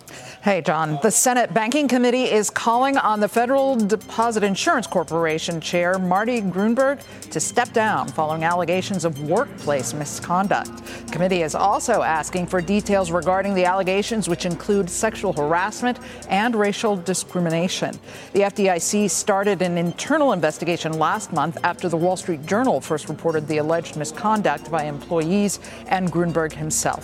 [0.41, 0.97] Hey, John.
[1.03, 7.03] The Senate Banking Committee is calling on the Federal Deposit Insurance Corporation chair, Marty Gruenberg,
[7.29, 10.75] to step down following allegations of workplace misconduct.
[11.05, 15.99] The committee is also asking for details regarding the allegations, which include sexual harassment
[16.29, 17.97] and racial discrimination.
[18.33, 23.47] The FDIC started an internal investigation last month after the Wall Street Journal first reported
[23.47, 27.02] the alleged misconduct by employees and Gruenberg himself.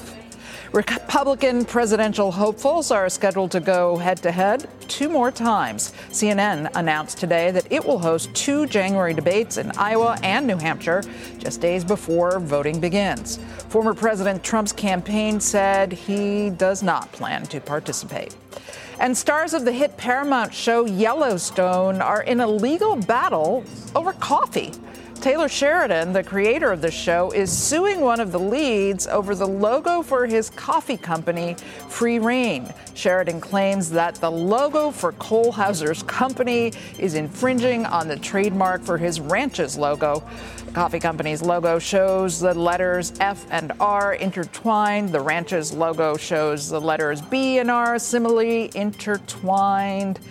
[0.71, 5.93] Republican presidential hopefuls are scheduled to go head to head two more times.
[6.12, 11.01] CNN announced today that it will host two January debates in Iowa and New Hampshire
[11.39, 13.38] just days before voting begins.
[13.69, 18.36] Former President Trump's campaign said he does not plan to participate.
[18.99, 23.63] And stars of the hit Paramount show Yellowstone are in a legal battle
[23.95, 24.73] over coffee.
[25.21, 29.45] Taylor Sheridan, the creator of the show, is suing one of the leads over the
[29.45, 31.58] logo for his coffee company,
[31.89, 32.73] Free Rein.
[32.93, 38.97] Sheridan claims that the logo for Cole Hauser's company is infringing on the trademark for
[38.97, 40.23] his ranch's logo.
[40.65, 45.10] The coffee company's logo shows the letters F and R intertwined.
[45.10, 50.21] The ranch's logo shows the letters B and R similarly intertwined.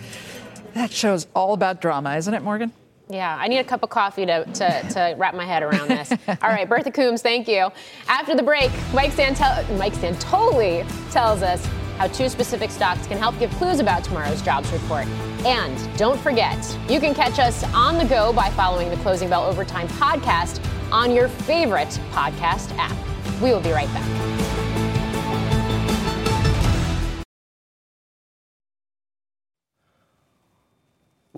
[0.73, 2.73] That show's all about drama, isn't it, Morgan?
[3.11, 6.11] Yeah, I need a cup of coffee to, to, to wrap my head around this.
[6.27, 7.69] All right, Bertha Coombs, thank you.
[8.07, 11.65] After the break, Mike, Santel- Mike Santoli tells us
[11.97, 15.07] how two specific stocks can help give clues about tomorrow's jobs report.
[15.43, 19.43] And don't forget, you can catch us on the go by following the Closing Bell
[19.43, 22.95] Overtime podcast on your favorite podcast app.
[23.41, 24.38] We will be right back.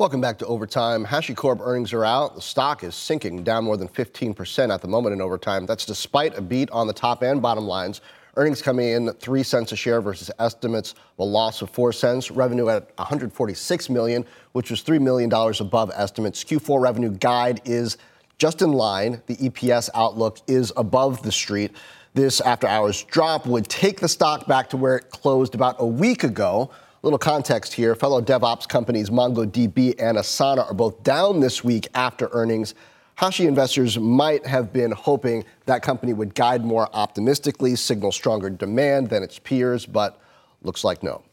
[0.02, 1.06] Welcome back to Overtime.
[1.06, 2.34] HashiCorp earnings are out.
[2.34, 5.68] The stock is sinking down more than 15% at the moment in overtime.
[5.68, 8.02] That's despite a beat on the top and bottom lines.
[8.36, 12.32] Earnings coming in 3 cents a share versus estimates of a loss of 4 cents.
[12.32, 16.44] Revenue at 146 million, which was 3 million dollars above estimates.
[16.44, 18.00] Q4 revenue guide is
[18.40, 19.22] just in line.
[19.28, 21.76] The EPS outlook is above the street.
[22.16, 25.86] This after hours drop would take the stock back to where it closed about a
[25.86, 26.72] week ago
[27.04, 27.96] little context here.
[27.96, 32.76] Fellow DevOps companies MongoDB and Asana are both down this week after earnings.
[33.16, 39.10] Hashi investors might have been hoping that company would guide more optimistically, signal stronger demand
[39.10, 40.22] than its peers, but
[40.62, 41.24] looks like no.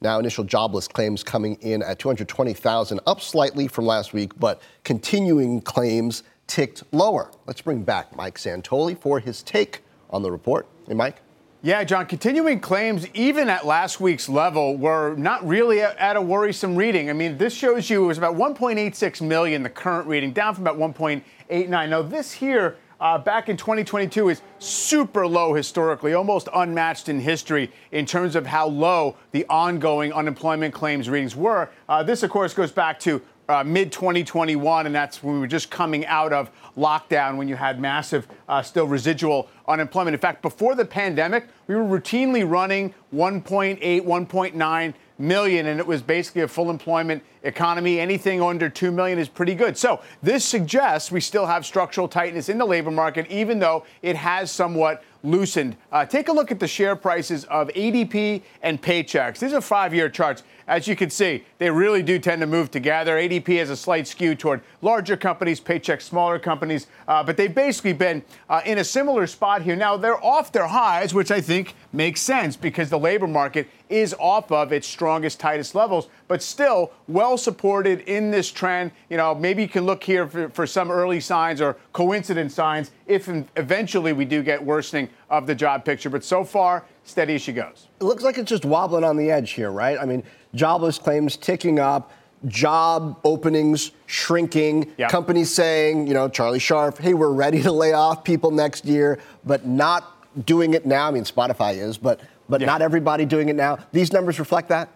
[0.00, 5.60] Now, initial jobless claims coming in at 220,000, up slightly from last week, but continuing
[5.60, 7.30] claims ticked lower.
[7.46, 10.66] Let's bring back Mike Santoli for his take on the report.
[10.86, 11.16] Hey, Mike.
[11.60, 16.76] Yeah, John, continuing claims, even at last week's level, were not really at a worrisome
[16.76, 17.10] reading.
[17.10, 20.64] I mean, this shows you it was about 1.86 million, the current reading, down from
[20.64, 21.68] about 1.89.
[21.68, 27.72] Now, this here, uh, back in 2022, is super low historically, almost unmatched in history
[27.90, 31.70] in terms of how low the ongoing unemployment claims readings were.
[31.88, 35.46] Uh, this, of course, goes back to uh, mid 2021, and that's when we were
[35.46, 40.14] just coming out of lockdown when you had massive, uh, still residual unemployment.
[40.14, 46.02] In fact, before the pandemic, we were routinely running 1.8, 1.9 million, and it was
[46.02, 47.98] basically a full employment economy.
[47.98, 49.76] Anything under 2 million is pretty good.
[49.76, 54.16] So this suggests we still have structural tightness in the labor market, even though it
[54.16, 55.76] has somewhat loosened.
[55.90, 59.38] Uh, take a look at the share prices of ADP and Paychex.
[59.38, 60.42] These are five year charts.
[60.68, 63.16] As you can see, they really do tend to move together.
[63.16, 67.94] ADP has a slight skew toward larger companies, Paychex smaller companies, uh, but they've basically
[67.94, 69.76] been uh, in a similar spot here.
[69.76, 74.14] Now, they're off their highs, which I think makes sense because the labor market is
[74.18, 78.92] off of its strongest, tightest levels, but still well supported in this trend.
[79.08, 82.90] You know, maybe you can look here for, for some early signs or coincident signs
[83.06, 86.10] if eventually we do get worsening of the job picture.
[86.10, 87.88] But so far, steady as she goes.
[88.00, 89.98] It looks like it's just wobbling on the edge here, right?
[89.98, 90.22] I mean,
[90.54, 92.12] jobless claims ticking up,
[92.46, 95.10] job openings shrinking, yep.
[95.10, 99.18] companies saying, you know, Charlie Scharf, hey, we're ready to lay off people next year,
[99.44, 100.14] but not
[100.46, 101.08] doing it now.
[101.08, 103.78] I mean, Spotify is, but but not everybody doing it now.
[103.92, 104.88] These numbers reflect that.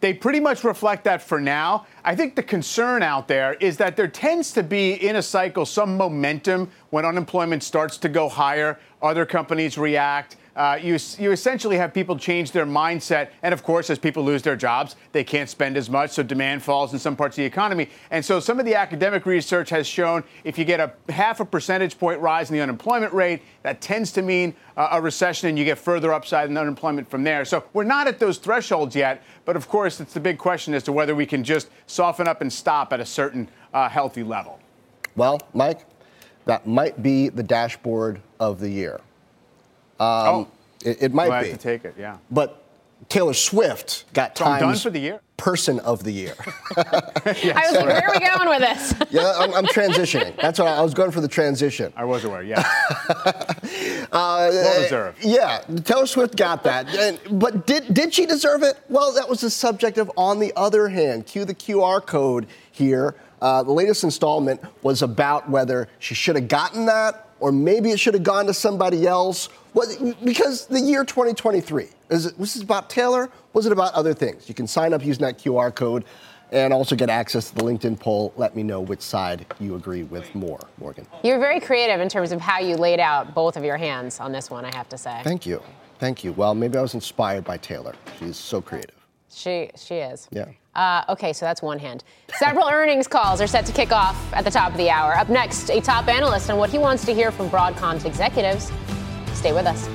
[0.00, 1.86] They pretty much reflect that for now.
[2.04, 5.66] I think the concern out there is that there tends to be in a cycle
[5.66, 8.78] some momentum when unemployment starts to go higher.
[9.02, 13.30] Other companies react uh, you, you essentially have people change their mindset.
[13.44, 16.64] And of course, as people lose their jobs, they can't spend as much, so demand
[16.64, 17.88] falls in some parts of the economy.
[18.10, 21.44] And so some of the academic research has shown if you get a half a
[21.44, 25.56] percentage point rise in the unemployment rate, that tends to mean uh, a recession and
[25.56, 27.44] you get further upside in unemployment from there.
[27.44, 29.22] So we're not at those thresholds yet.
[29.44, 32.40] But of course, it's the big question as to whether we can just soften up
[32.40, 34.58] and stop at a certain uh, healthy level.
[35.16, 35.86] Well, Mike,
[36.46, 39.00] that might be the dashboard of the year.
[40.00, 40.48] Um, oh,
[40.84, 41.50] it, it might be.
[41.50, 42.18] to take it, yeah.
[42.30, 42.64] But
[43.08, 45.20] Taylor Swift got So I'm Times done for the year?
[45.36, 46.34] Person of the Year.
[46.76, 46.82] I
[47.24, 48.94] was like, where are we going with this?
[49.10, 50.36] yeah, I'm, I'm transitioning.
[50.40, 51.92] That's what I, I was going for the transition.
[51.96, 52.68] I was aware, yeah.
[54.10, 55.24] Uh, Well deserved.
[55.24, 56.88] Yeah, Taylor Swift got that.
[56.94, 58.78] And, but did, did she deserve it?
[58.88, 61.26] Well, that was the subject of On the Other Hand.
[61.26, 63.14] Cue the QR code here.
[63.40, 68.00] Uh, the latest installment was about whether she should have gotten that or maybe it
[68.00, 69.48] should have gone to somebody else.
[69.74, 73.30] Was, because the year 2023, is it, was this about Taylor?
[73.52, 74.48] Was it about other things?
[74.48, 76.04] You can sign up using that QR code
[76.50, 78.32] and also get access to the LinkedIn poll.
[78.36, 81.06] Let me know which side you agree with more, Morgan.
[81.22, 84.32] You're very creative in terms of how you laid out both of your hands on
[84.32, 85.20] this one, I have to say.
[85.24, 85.62] Thank you.
[85.98, 86.32] Thank you.
[86.32, 87.94] Well, maybe I was inspired by Taylor.
[88.18, 88.94] She's so creative.
[89.30, 90.26] She she is.
[90.30, 90.46] Yeah.
[90.74, 92.04] Uh, okay, so that's one hand.
[92.38, 95.16] Several earnings calls are set to kick off at the top of the hour.
[95.18, 98.70] Up next, a top analyst on what he wants to hear from Broadcom's executives.
[99.38, 99.88] Stay with us.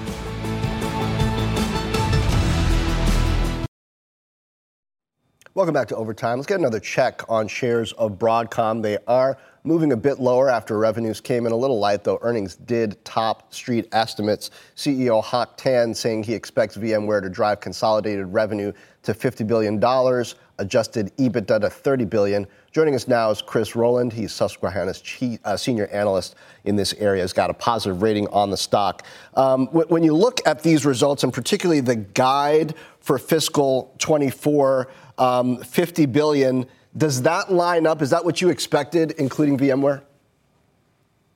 [5.54, 6.38] Welcome back to Overtime.
[6.38, 8.82] Let's get another check on shares of Broadcom.
[8.82, 12.56] They are moving a bit lower after revenues came in a little light, though earnings
[12.56, 14.50] did top street estimates.
[14.78, 18.72] CEO Hock Tan saying he expects VMware to drive consolidated revenue
[19.04, 19.78] to $50 billion,
[20.60, 22.48] adjusted EBITDA to 30 billion.
[22.72, 24.14] Joining us now is Chris Rolland.
[24.14, 26.36] He's Susquehanna's chief, uh, senior analyst
[26.66, 27.22] in this area.
[27.22, 29.06] Has got a positive rating on the stock.
[29.36, 34.90] Um, w- when you look at these results, and particularly the guide for fiscal 24,
[35.18, 36.66] um, 50 billion.
[36.96, 38.02] Does that line up?
[38.02, 40.04] Is that what you expected, including VMware?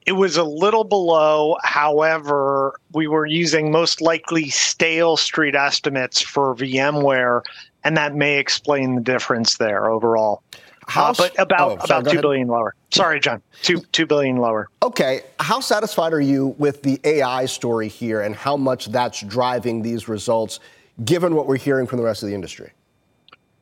[0.08, 1.58] It was a little below.
[1.64, 7.42] However, we were using most likely stale street estimates for VMware,
[7.84, 10.44] and that may explain the difference there overall.
[10.88, 12.74] How Uh, but about oh, sorry, about two billion lower.
[12.90, 13.42] Sorry, John.
[13.64, 14.70] Two two billion lower.
[14.82, 15.24] Okay.
[15.42, 20.08] How satisfied are you with the AI story here and how much that's driving these
[20.08, 20.62] results,
[21.04, 22.72] given what we're hearing from the rest of the industry?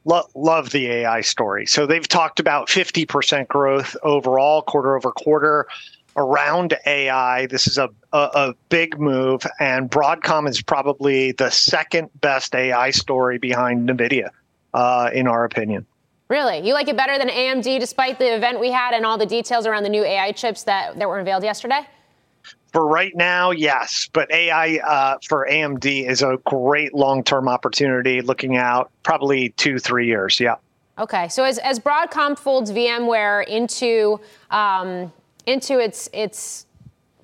[0.08, 1.66] Lo- love the AI story.
[1.66, 5.66] So they've talked about 50% growth overall, quarter over quarter,
[6.16, 7.46] around AI.
[7.48, 12.92] This is a, a, a big move, and Broadcom is probably the second best AI
[12.92, 14.30] story behind NVIDIA,
[14.74, 15.86] uh, in our opinion.
[16.30, 16.66] Really?
[16.66, 19.68] You like it better than AMD despite the event we had and all the details
[19.68, 21.82] around the new AI chips that, that were unveiled yesterday?
[22.72, 28.22] For right now, yes, but AI uh, for AMD is a great long term opportunity
[28.22, 30.40] looking out probably two, three years.
[30.40, 30.56] Yeah.
[30.98, 35.12] Okay, so as, as Broadcom folds VMware into um,
[35.46, 36.66] into its its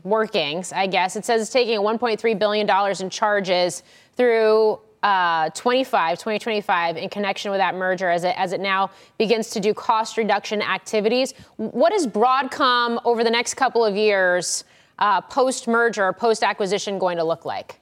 [0.04, 3.84] workings, I guess it says it's taking 1.3 billion dollars in charges
[4.16, 9.50] through uh, 25, 2025 in connection with that merger as it as it now begins
[9.52, 11.34] to do cost reduction activities.
[11.58, 14.64] What is Broadcom over the next couple of years
[15.00, 17.81] uh, post merger, post acquisition going to look like?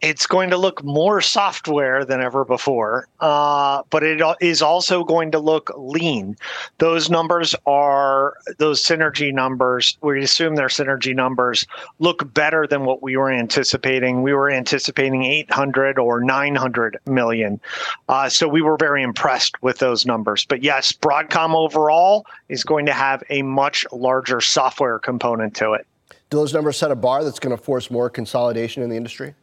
[0.00, 5.30] It's going to look more software than ever before, uh, but it is also going
[5.32, 6.36] to look lean.
[6.78, 9.98] Those numbers are those synergy numbers.
[10.00, 11.66] We assume their synergy numbers
[11.98, 14.22] look better than what we were anticipating.
[14.22, 17.60] We were anticipating 800 or 900 million.
[18.08, 20.46] Uh, so we were very impressed with those numbers.
[20.46, 25.86] But yes, Broadcom overall is going to have a much larger software component to it.
[26.30, 29.34] Do those numbers set a bar that's going to force more consolidation in the industry?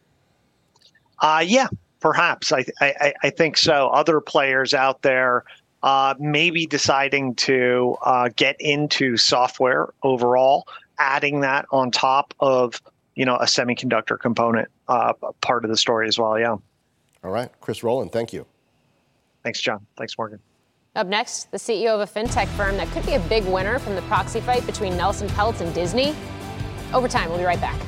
[1.19, 1.67] Uh, yeah,
[1.99, 2.51] perhaps.
[2.51, 3.87] I, I, I think so.
[3.89, 5.43] Other players out there
[5.83, 12.81] uh, maybe deciding to uh, get into software overall, adding that on top of
[13.15, 16.39] you know a semiconductor component uh, part of the story as well.
[16.39, 16.57] Yeah.
[17.23, 18.45] All right, Chris Rolland, thank you.
[19.43, 19.85] Thanks, John.
[19.97, 20.39] Thanks, Morgan.
[20.95, 23.95] Up next, the CEO of a fintech firm that could be a big winner from
[23.95, 26.15] the proxy fight between Nelson Peltz and Disney.
[26.93, 27.79] Overtime, we'll be right back.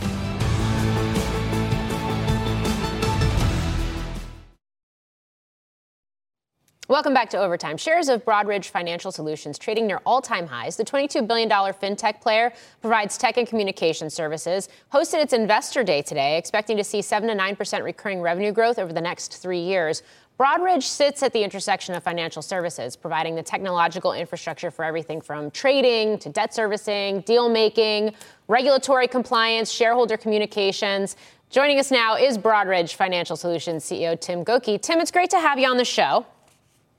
[6.89, 7.77] Welcome back to Overtime.
[7.77, 10.75] Shares of Broadridge Financial Solutions trading near all time highs.
[10.75, 16.35] The $22 billion fintech player provides tech and communication services, hosted its investor day today,
[16.35, 20.01] expecting to see 7 to 9% recurring revenue growth over the next three years.
[20.39, 25.51] Broadridge sits at the intersection of financial services, providing the technological infrastructure for everything from
[25.51, 28.15] trading to debt servicing, deal making,
[28.47, 31.17] regulatory compliance, shareholder communications.
[31.51, 34.81] Joining us now is Broadridge Financial Solutions CEO Tim Gokey.
[34.81, 36.25] Tim, it's great to have you on the show.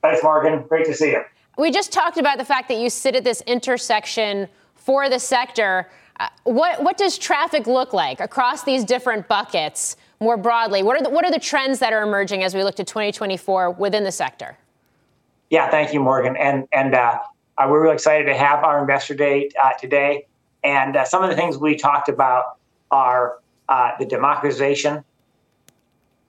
[0.02, 0.64] Thanks, Morgan.
[0.68, 1.22] Great to see you.
[1.58, 5.90] We just talked about the fact that you sit at this intersection for the sector.
[6.18, 10.82] Uh, what, what does traffic look like across these different buckets more broadly?
[10.82, 13.72] What are, the, what are the trends that are emerging as we look to 2024
[13.72, 14.56] within the sector?
[15.50, 16.36] Yeah, thank you, Morgan.
[16.36, 17.18] And and uh,
[17.58, 20.26] uh, we're really excited to have our investor day uh, today.
[20.62, 22.58] And uh, some of the things we talked about
[22.90, 23.38] are
[23.68, 25.04] uh, the democratization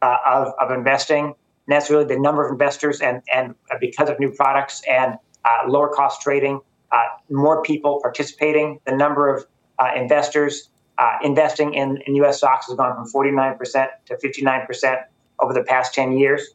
[0.01, 1.35] uh, of, of investing.
[1.67, 5.69] And that's really the number of investors, and, and because of new products and uh,
[5.69, 6.59] lower cost trading,
[6.91, 8.79] uh, more people participating.
[8.85, 9.45] The number of
[9.79, 12.37] uh, investors uh, investing in, in U.S.
[12.39, 15.03] stocks has gone from 49% to 59%
[15.39, 16.49] over the past 10 years.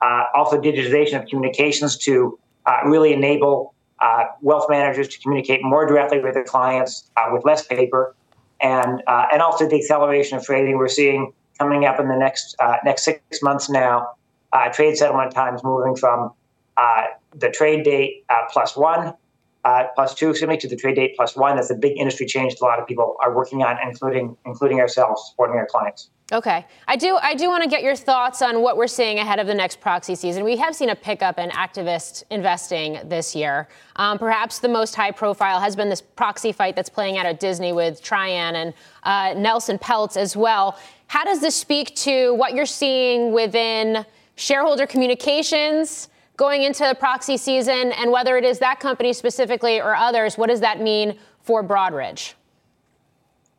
[0.00, 2.38] also, digitization of communications to
[2.86, 3.74] really enable
[4.40, 8.14] wealth managers to communicate more directly with their clients with less paper
[8.62, 12.56] and uh, and also the acceleration of trading we're seeing coming up in the next
[12.60, 14.14] uh, next six months now.
[14.52, 16.30] Uh, trade settlement times moving from
[16.76, 17.04] uh,
[17.36, 19.14] the trade date uh, plus one,
[19.64, 21.56] uh, plus two, excuse me, to the trade date plus one.
[21.56, 24.80] That's a big industry change that a lot of people are working on, including including
[24.80, 26.10] ourselves, supporting our clients.
[26.32, 27.18] Okay, I do.
[27.20, 29.80] I do want to get your thoughts on what we're seeing ahead of the next
[29.80, 30.44] proxy season.
[30.44, 33.68] We have seen a pickup in activist investing this year.
[33.96, 37.38] Um, perhaps the most high profile has been this proxy fight that's playing out at
[37.38, 40.78] Disney with Trian and uh, Nelson Peltz as well.
[41.06, 47.36] How does this speak to what you're seeing within shareholder communications going into the proxy
[47.36, 50.36] season, and whether it is that company specifically or others?
[50.36, 52.34] What does that mean for Broadridge?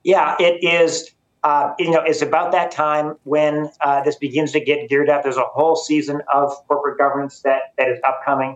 [0.04, 1.14] Yeah, it is
[1.44, 5.24] uh, you know, it's about that time when uh, this begins to get geared up.
[5.24, 8.56] There's a whole season of corporate governance that, that is upcoming.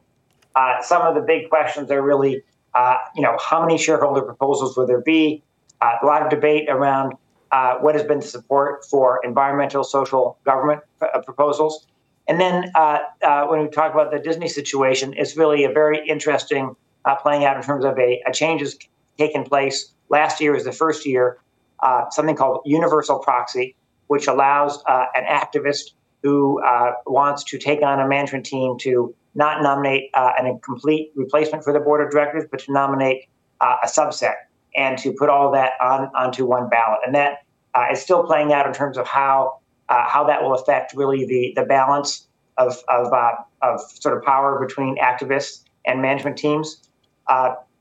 [0.55, 2.41] Uh, some of the big questions are really,
[2.73, 5.43] uh, you know, how many shareholder proposals will there be?
[5.81, 7.13] Uh, a lot of debate around
[7.51, 10.81] uh, what has been the support for environmental, social government
[11.25, 11.87] proposals.
[12.27, 12.71] And then
[13.47, 16.75] when we talk about the Disney situation, it's really a very interesting
[17.21, 18.77] playing out in terms of a, a change has
[19.17, 19.93] taken place.
[20.09, 21.39] Last year was the first year
[21.81, 23.75] uh, something called universal proxy,
[24.07, 25.91] which allows uh, an activist
[26.23, 31.11] who uh, wants to take on a management team to not nominate uh, a complete
[31.15, 33.25] replacement for the board of directors, but to nominate
[33.61, 34.33] uh, a subset
[34.75, 36.99] and to put all that on onto one ballot.
[37.05, 37.43] And that
[37.75, 39.59] uh, is still playing out in terms of how
[39.89, 42.27] how that will affect really the the balance
[42.57, 43.11] of of,
[43.61, 46.87] of sort of power between activists and management teams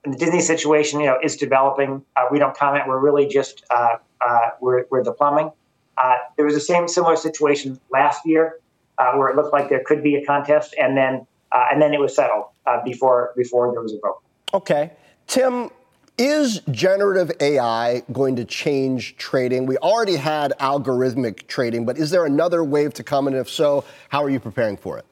[0.06, 2.04] the Disney situation, you know, is developing.
[2.14, 2.84] Uh, we don't comment.
[2.86, 5.50] We're really just uh, uh, we're, we're the plumbing.
[5.98, 8.60] Uh, there was the same similar situation last year
[8.98, 11.92] uh, where it looked like there could be a contest, and then uh, and then
[11.92, 12.46] it was settled
[12.84, 14.20] before before there was a vote.
[14.54, 14.92] Okay,
[15.26, 15.70] Tim.
[16.18, 19.66] Is generative AI going to change trading?
[19.66, 23.26] We already had algorithmic trading, but is there another wave to come?
[23.26, 25.04] And if so, how are you preparing for it?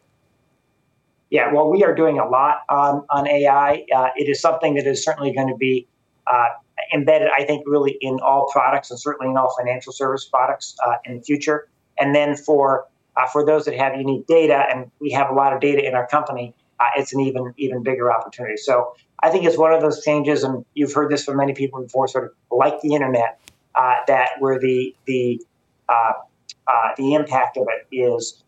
[1.28, 3.84] Yeah, well, we are doing a lot on, on AI.
[3.94, 5.86] Uh, it is something that is certainly going to be
[6.26, 6.48] uh,
[6.94, 10.96] embedded, I think, really in all products and certainly in all financial service products uh,
[11.04, 11.68] in the future.
[11.98, 12.86] And then for
[13.16, 15.94] uh, for those that have unique data, and we have a lot of data in
[15.94, 18.56] our company, uh, it's an even even bigger opportunity.
[18.56, 18.94] So
[19.24, 22.06] I think it's one of those changes, and you've heard this from many people before,
[22.08, 23.40] sort of like the internet,
[23.74, 25.40] uh, that where the the
[26.96, 28.42] the impact of it is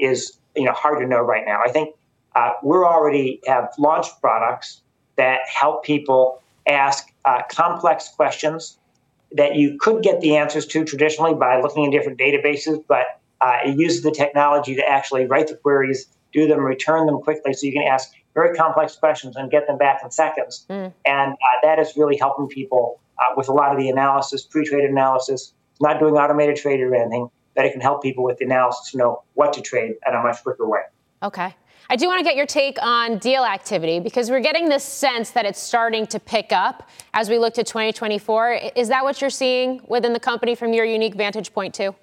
[0.00, 1.60] is you know hard to know right now.
[1.64, 1.94] I think
[2.34, 4.82] uh, we're already have launched products
[5.16, 8.78] that help people ask uh, complex questions
[9.32, 13.58] that you could get the answers to traditionally by looking in different databases, but uh,
[13.64, 17.66] it uses the technology to actually write the queries, do them, return them quickly, so
[17.66, 20.66] you can ask very complex questions and get them back in seconds.
[20.68, 20.92] Mm.
[21.06, 24.84] And uh, that is really helping people uh, with a lot of the analysis, pre-trade
[24.84, 28.90] analysis, not doing automated trade or anything, that it can help people with the analysis
[28.90, 30.80] to know what to trade in a much quicker way.
[31.22, 31.54] Okay.
[31.90, 35.30] I do want to get your take on deal activity because we're getting this sense
[35.32, 38.60] that it's starting to pick up as we look to 2024.
[38.74, 41.94] Is that what you're seeing within the company from your unique vantage point, too?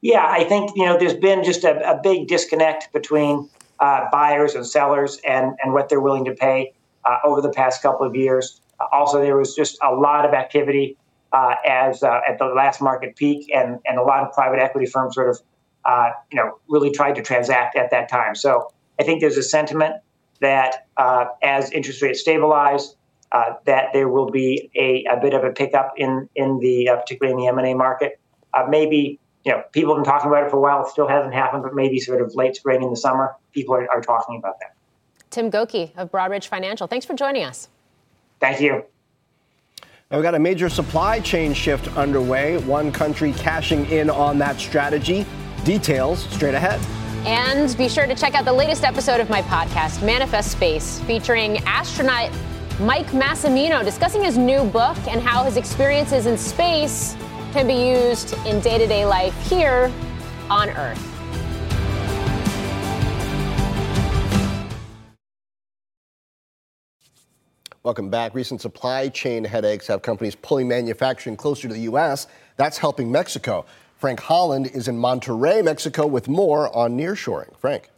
[0.00, 3.48] Yeah, I think you know there's been just a, a big disconnect between
[3.80, 6.72] uh, buyers and sellers and and what they're willing to pay
[7.04, 8.60] uh, over the past couple of years.
[8.92, 10.96] Also, there was just a lot of activity
[11.32, 14.86] uh, as uh, at the last market peak, and and a lot of private equity
[14.86, 15.40] firms sort of
[15.84, 18.34] uh, you know, really tried to transact at that time.
[18.34, 19.96] So I think there's a sentiment
[20.40, 20.86] that
[21.42, 22.94] as interest rates stabilize,
[23.32, 27.38] that there will be a, a, bit of a pickup in in the particularly in
[27.38, 28.20] the M and A market.
[28.68, 30.84] Maybe you know people have been talking about it for a while.
[30.84, 33.88] It still hasn't happened, but maybe sort of late spring in the summer, people are,
[33.90, 34.74] are talking about that.
[35.30, 37.68] Tim Gokey of Broadridge Financial, thanks for joining us.
[38.40, 38.84] Thank you.
[40.10, 42.56] Now we've got a major supply chain shift underway.
[42.58, 45.26] One country cashing in on that strategy.
[45.64, 46.80] Details straight ahead.
[47.26, 51.58] And be sure to check out the latest episode of my podcast, Manifest Space, featuring
[51.58, 52.32] astronaut
[52.80, 57.16] Mike Massimino discussing his new book and how his experiences in space
[57.52, 59.92] can be used in day to day life here
[60.50, 61.04] on Earth.
[67.82, 68.34] Welcome back.
[68.34, 72.26] Recent supply chain headaches have companies pulling manufacturing closer to the U.S.
[72.56, 73.64] That's helping Mexico.
[73.96, 77.56] Frank Holland is in Monterrey, Mexico, with more on nearshoring.
[77.56, 77.88] Frank.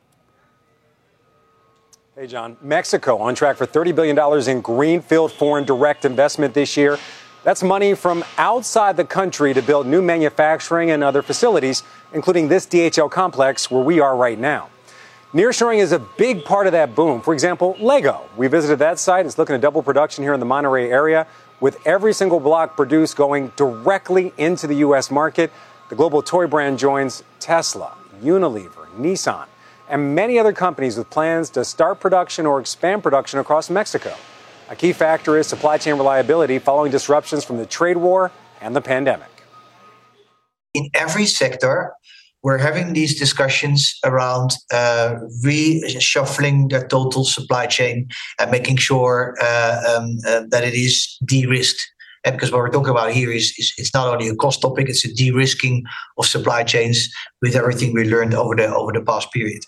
[2.15, 2.57] Hey, John.
[2.63, 6.99] Mexico on track for $30 billion in greenfield foreign direct investment this year.
[7.43, 11.83] That's money from outside the country to build new manufacturing and other facilities,
[12.13, 14.69] including this DHL complex where we are right now.
[15.33, 17.23] Nearshoring is a big part of that boom.
[17.23, 18.29] For example, Lego.
[18.37, 19.25] We visited that site.
[19.25, 21.27] It's looking to double production here in the Monterrey area,
[21.61, 25.11] with every single block produced going directly into the U.S.
[25.11, 25.51] market.
[25.89, 29.47] The global toy brand joins Tesla, Unilever, Nissan,
[29.89, 34.15] and many other companies with plans to start production or expand production across Mexico.
[34.71, 38.81] A key factor is supply chain reliability following disruptions from the trade war and the
[38.81, 39.27] pandemic.
[40.75, 41.93] In every sector,
[42.45, 48.09] we're having these discussions around uh, reshuffling the total supply chain
[48.39, 51.83] and making sure uh, um, uh, that it is de-risked.
[52.25, 54.89] And because what we're talking about here is, is it's not only a cost topic;
[54.89, 55.83] it's a de-risking
[56.17, 57.09] of supply chains
[57.43, 59.65] with everything we learned over the over the past period.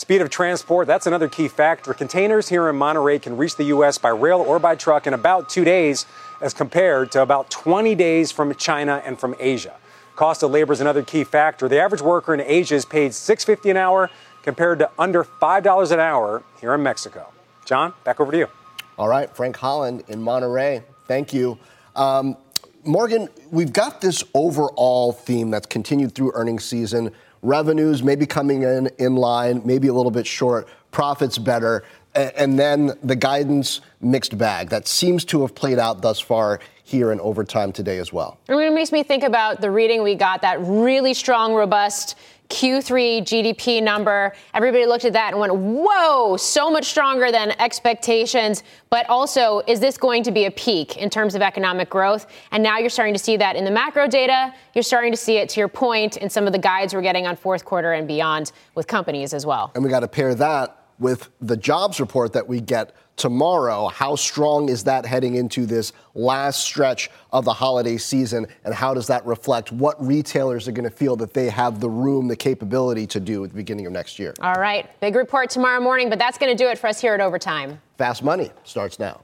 [0.00, 1.92] Speed of transport, that's another key factor.
[1.92, 3.98] Containers here in Monterrey can reach the U.S.
[3.98, 6.06] by rail or by truck in about two days,
[6.40, 9.76] as compared to about 20 days from China and from Asia.
[10.16, 11.68] Cost of labor is another key factor.
[11.68, 14.08] The average worker in Asia is paid $6.50 an hour
[14.42, 17.30] compared to under $5 an hour here in Mexico.
[17.66, 18.48] John, back over to you.
[18.96, 20.82] All right, Frank Holland in Monterrey.
[21.08, 21.58] Thank you.
[21.94, 22.38] Um,
[22.84, 27.12] Morgan, we've got this overall theme that's continued through earnings season
[27.42, 31.84] revenues maybe coming in in line, maybe a little bit short, profits better,
[32.14, 34.68] and then the guidance mixed bag.
[34.68, 38.38] That seems to have played out thus far here in overtime today as well.
[38.48, 42.16] I mean, it makes me think about the reading we got, that really strong, robust
[42.50, 44.34] Q3 GDP number.
[44.52, 48.62] Everybody looked at that and went, whoa, so much stronger than expectations.
[48.90, 52.26] But also, is this going to be a peak in terms of economic growth?
[52.50, 54.52] And now you're starting to see that in the macro data.
[54.74, 57.26] You're starting to see it, to your point, in some of the guides we're getting
[57.26, 59.70] on fourth quarter and beyond with companies as well.
[59.74, 63.88] And we got to pair that with the jobs report that we get tomorrow.
[63.88, 68.46] How strong is that heading into this last stretch of the holiday season?
[68.64, 71.90] And how does that reflect what retailers are going to feel that they have the
[71.90, 74.34] room, the capability to do at the beginning of next year?
[74.40, 74.88] All right.
[75.00, 77.80] Big report tomorrow morning, but that's going to do it for us here at Overtime.
[77.98, 79.20] Fast Money starts now.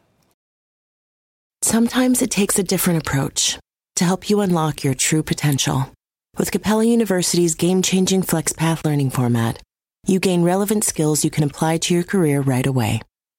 [1.63, 3.59] Sometimes it takes a different approach
[3.97, 5.91] to help you unlock your true potential.
[6.37, 9.63] With Capella University's game changing FlexPath learning format,
[10.07, 13.01] you gain relevant skills you can apply to your career right away.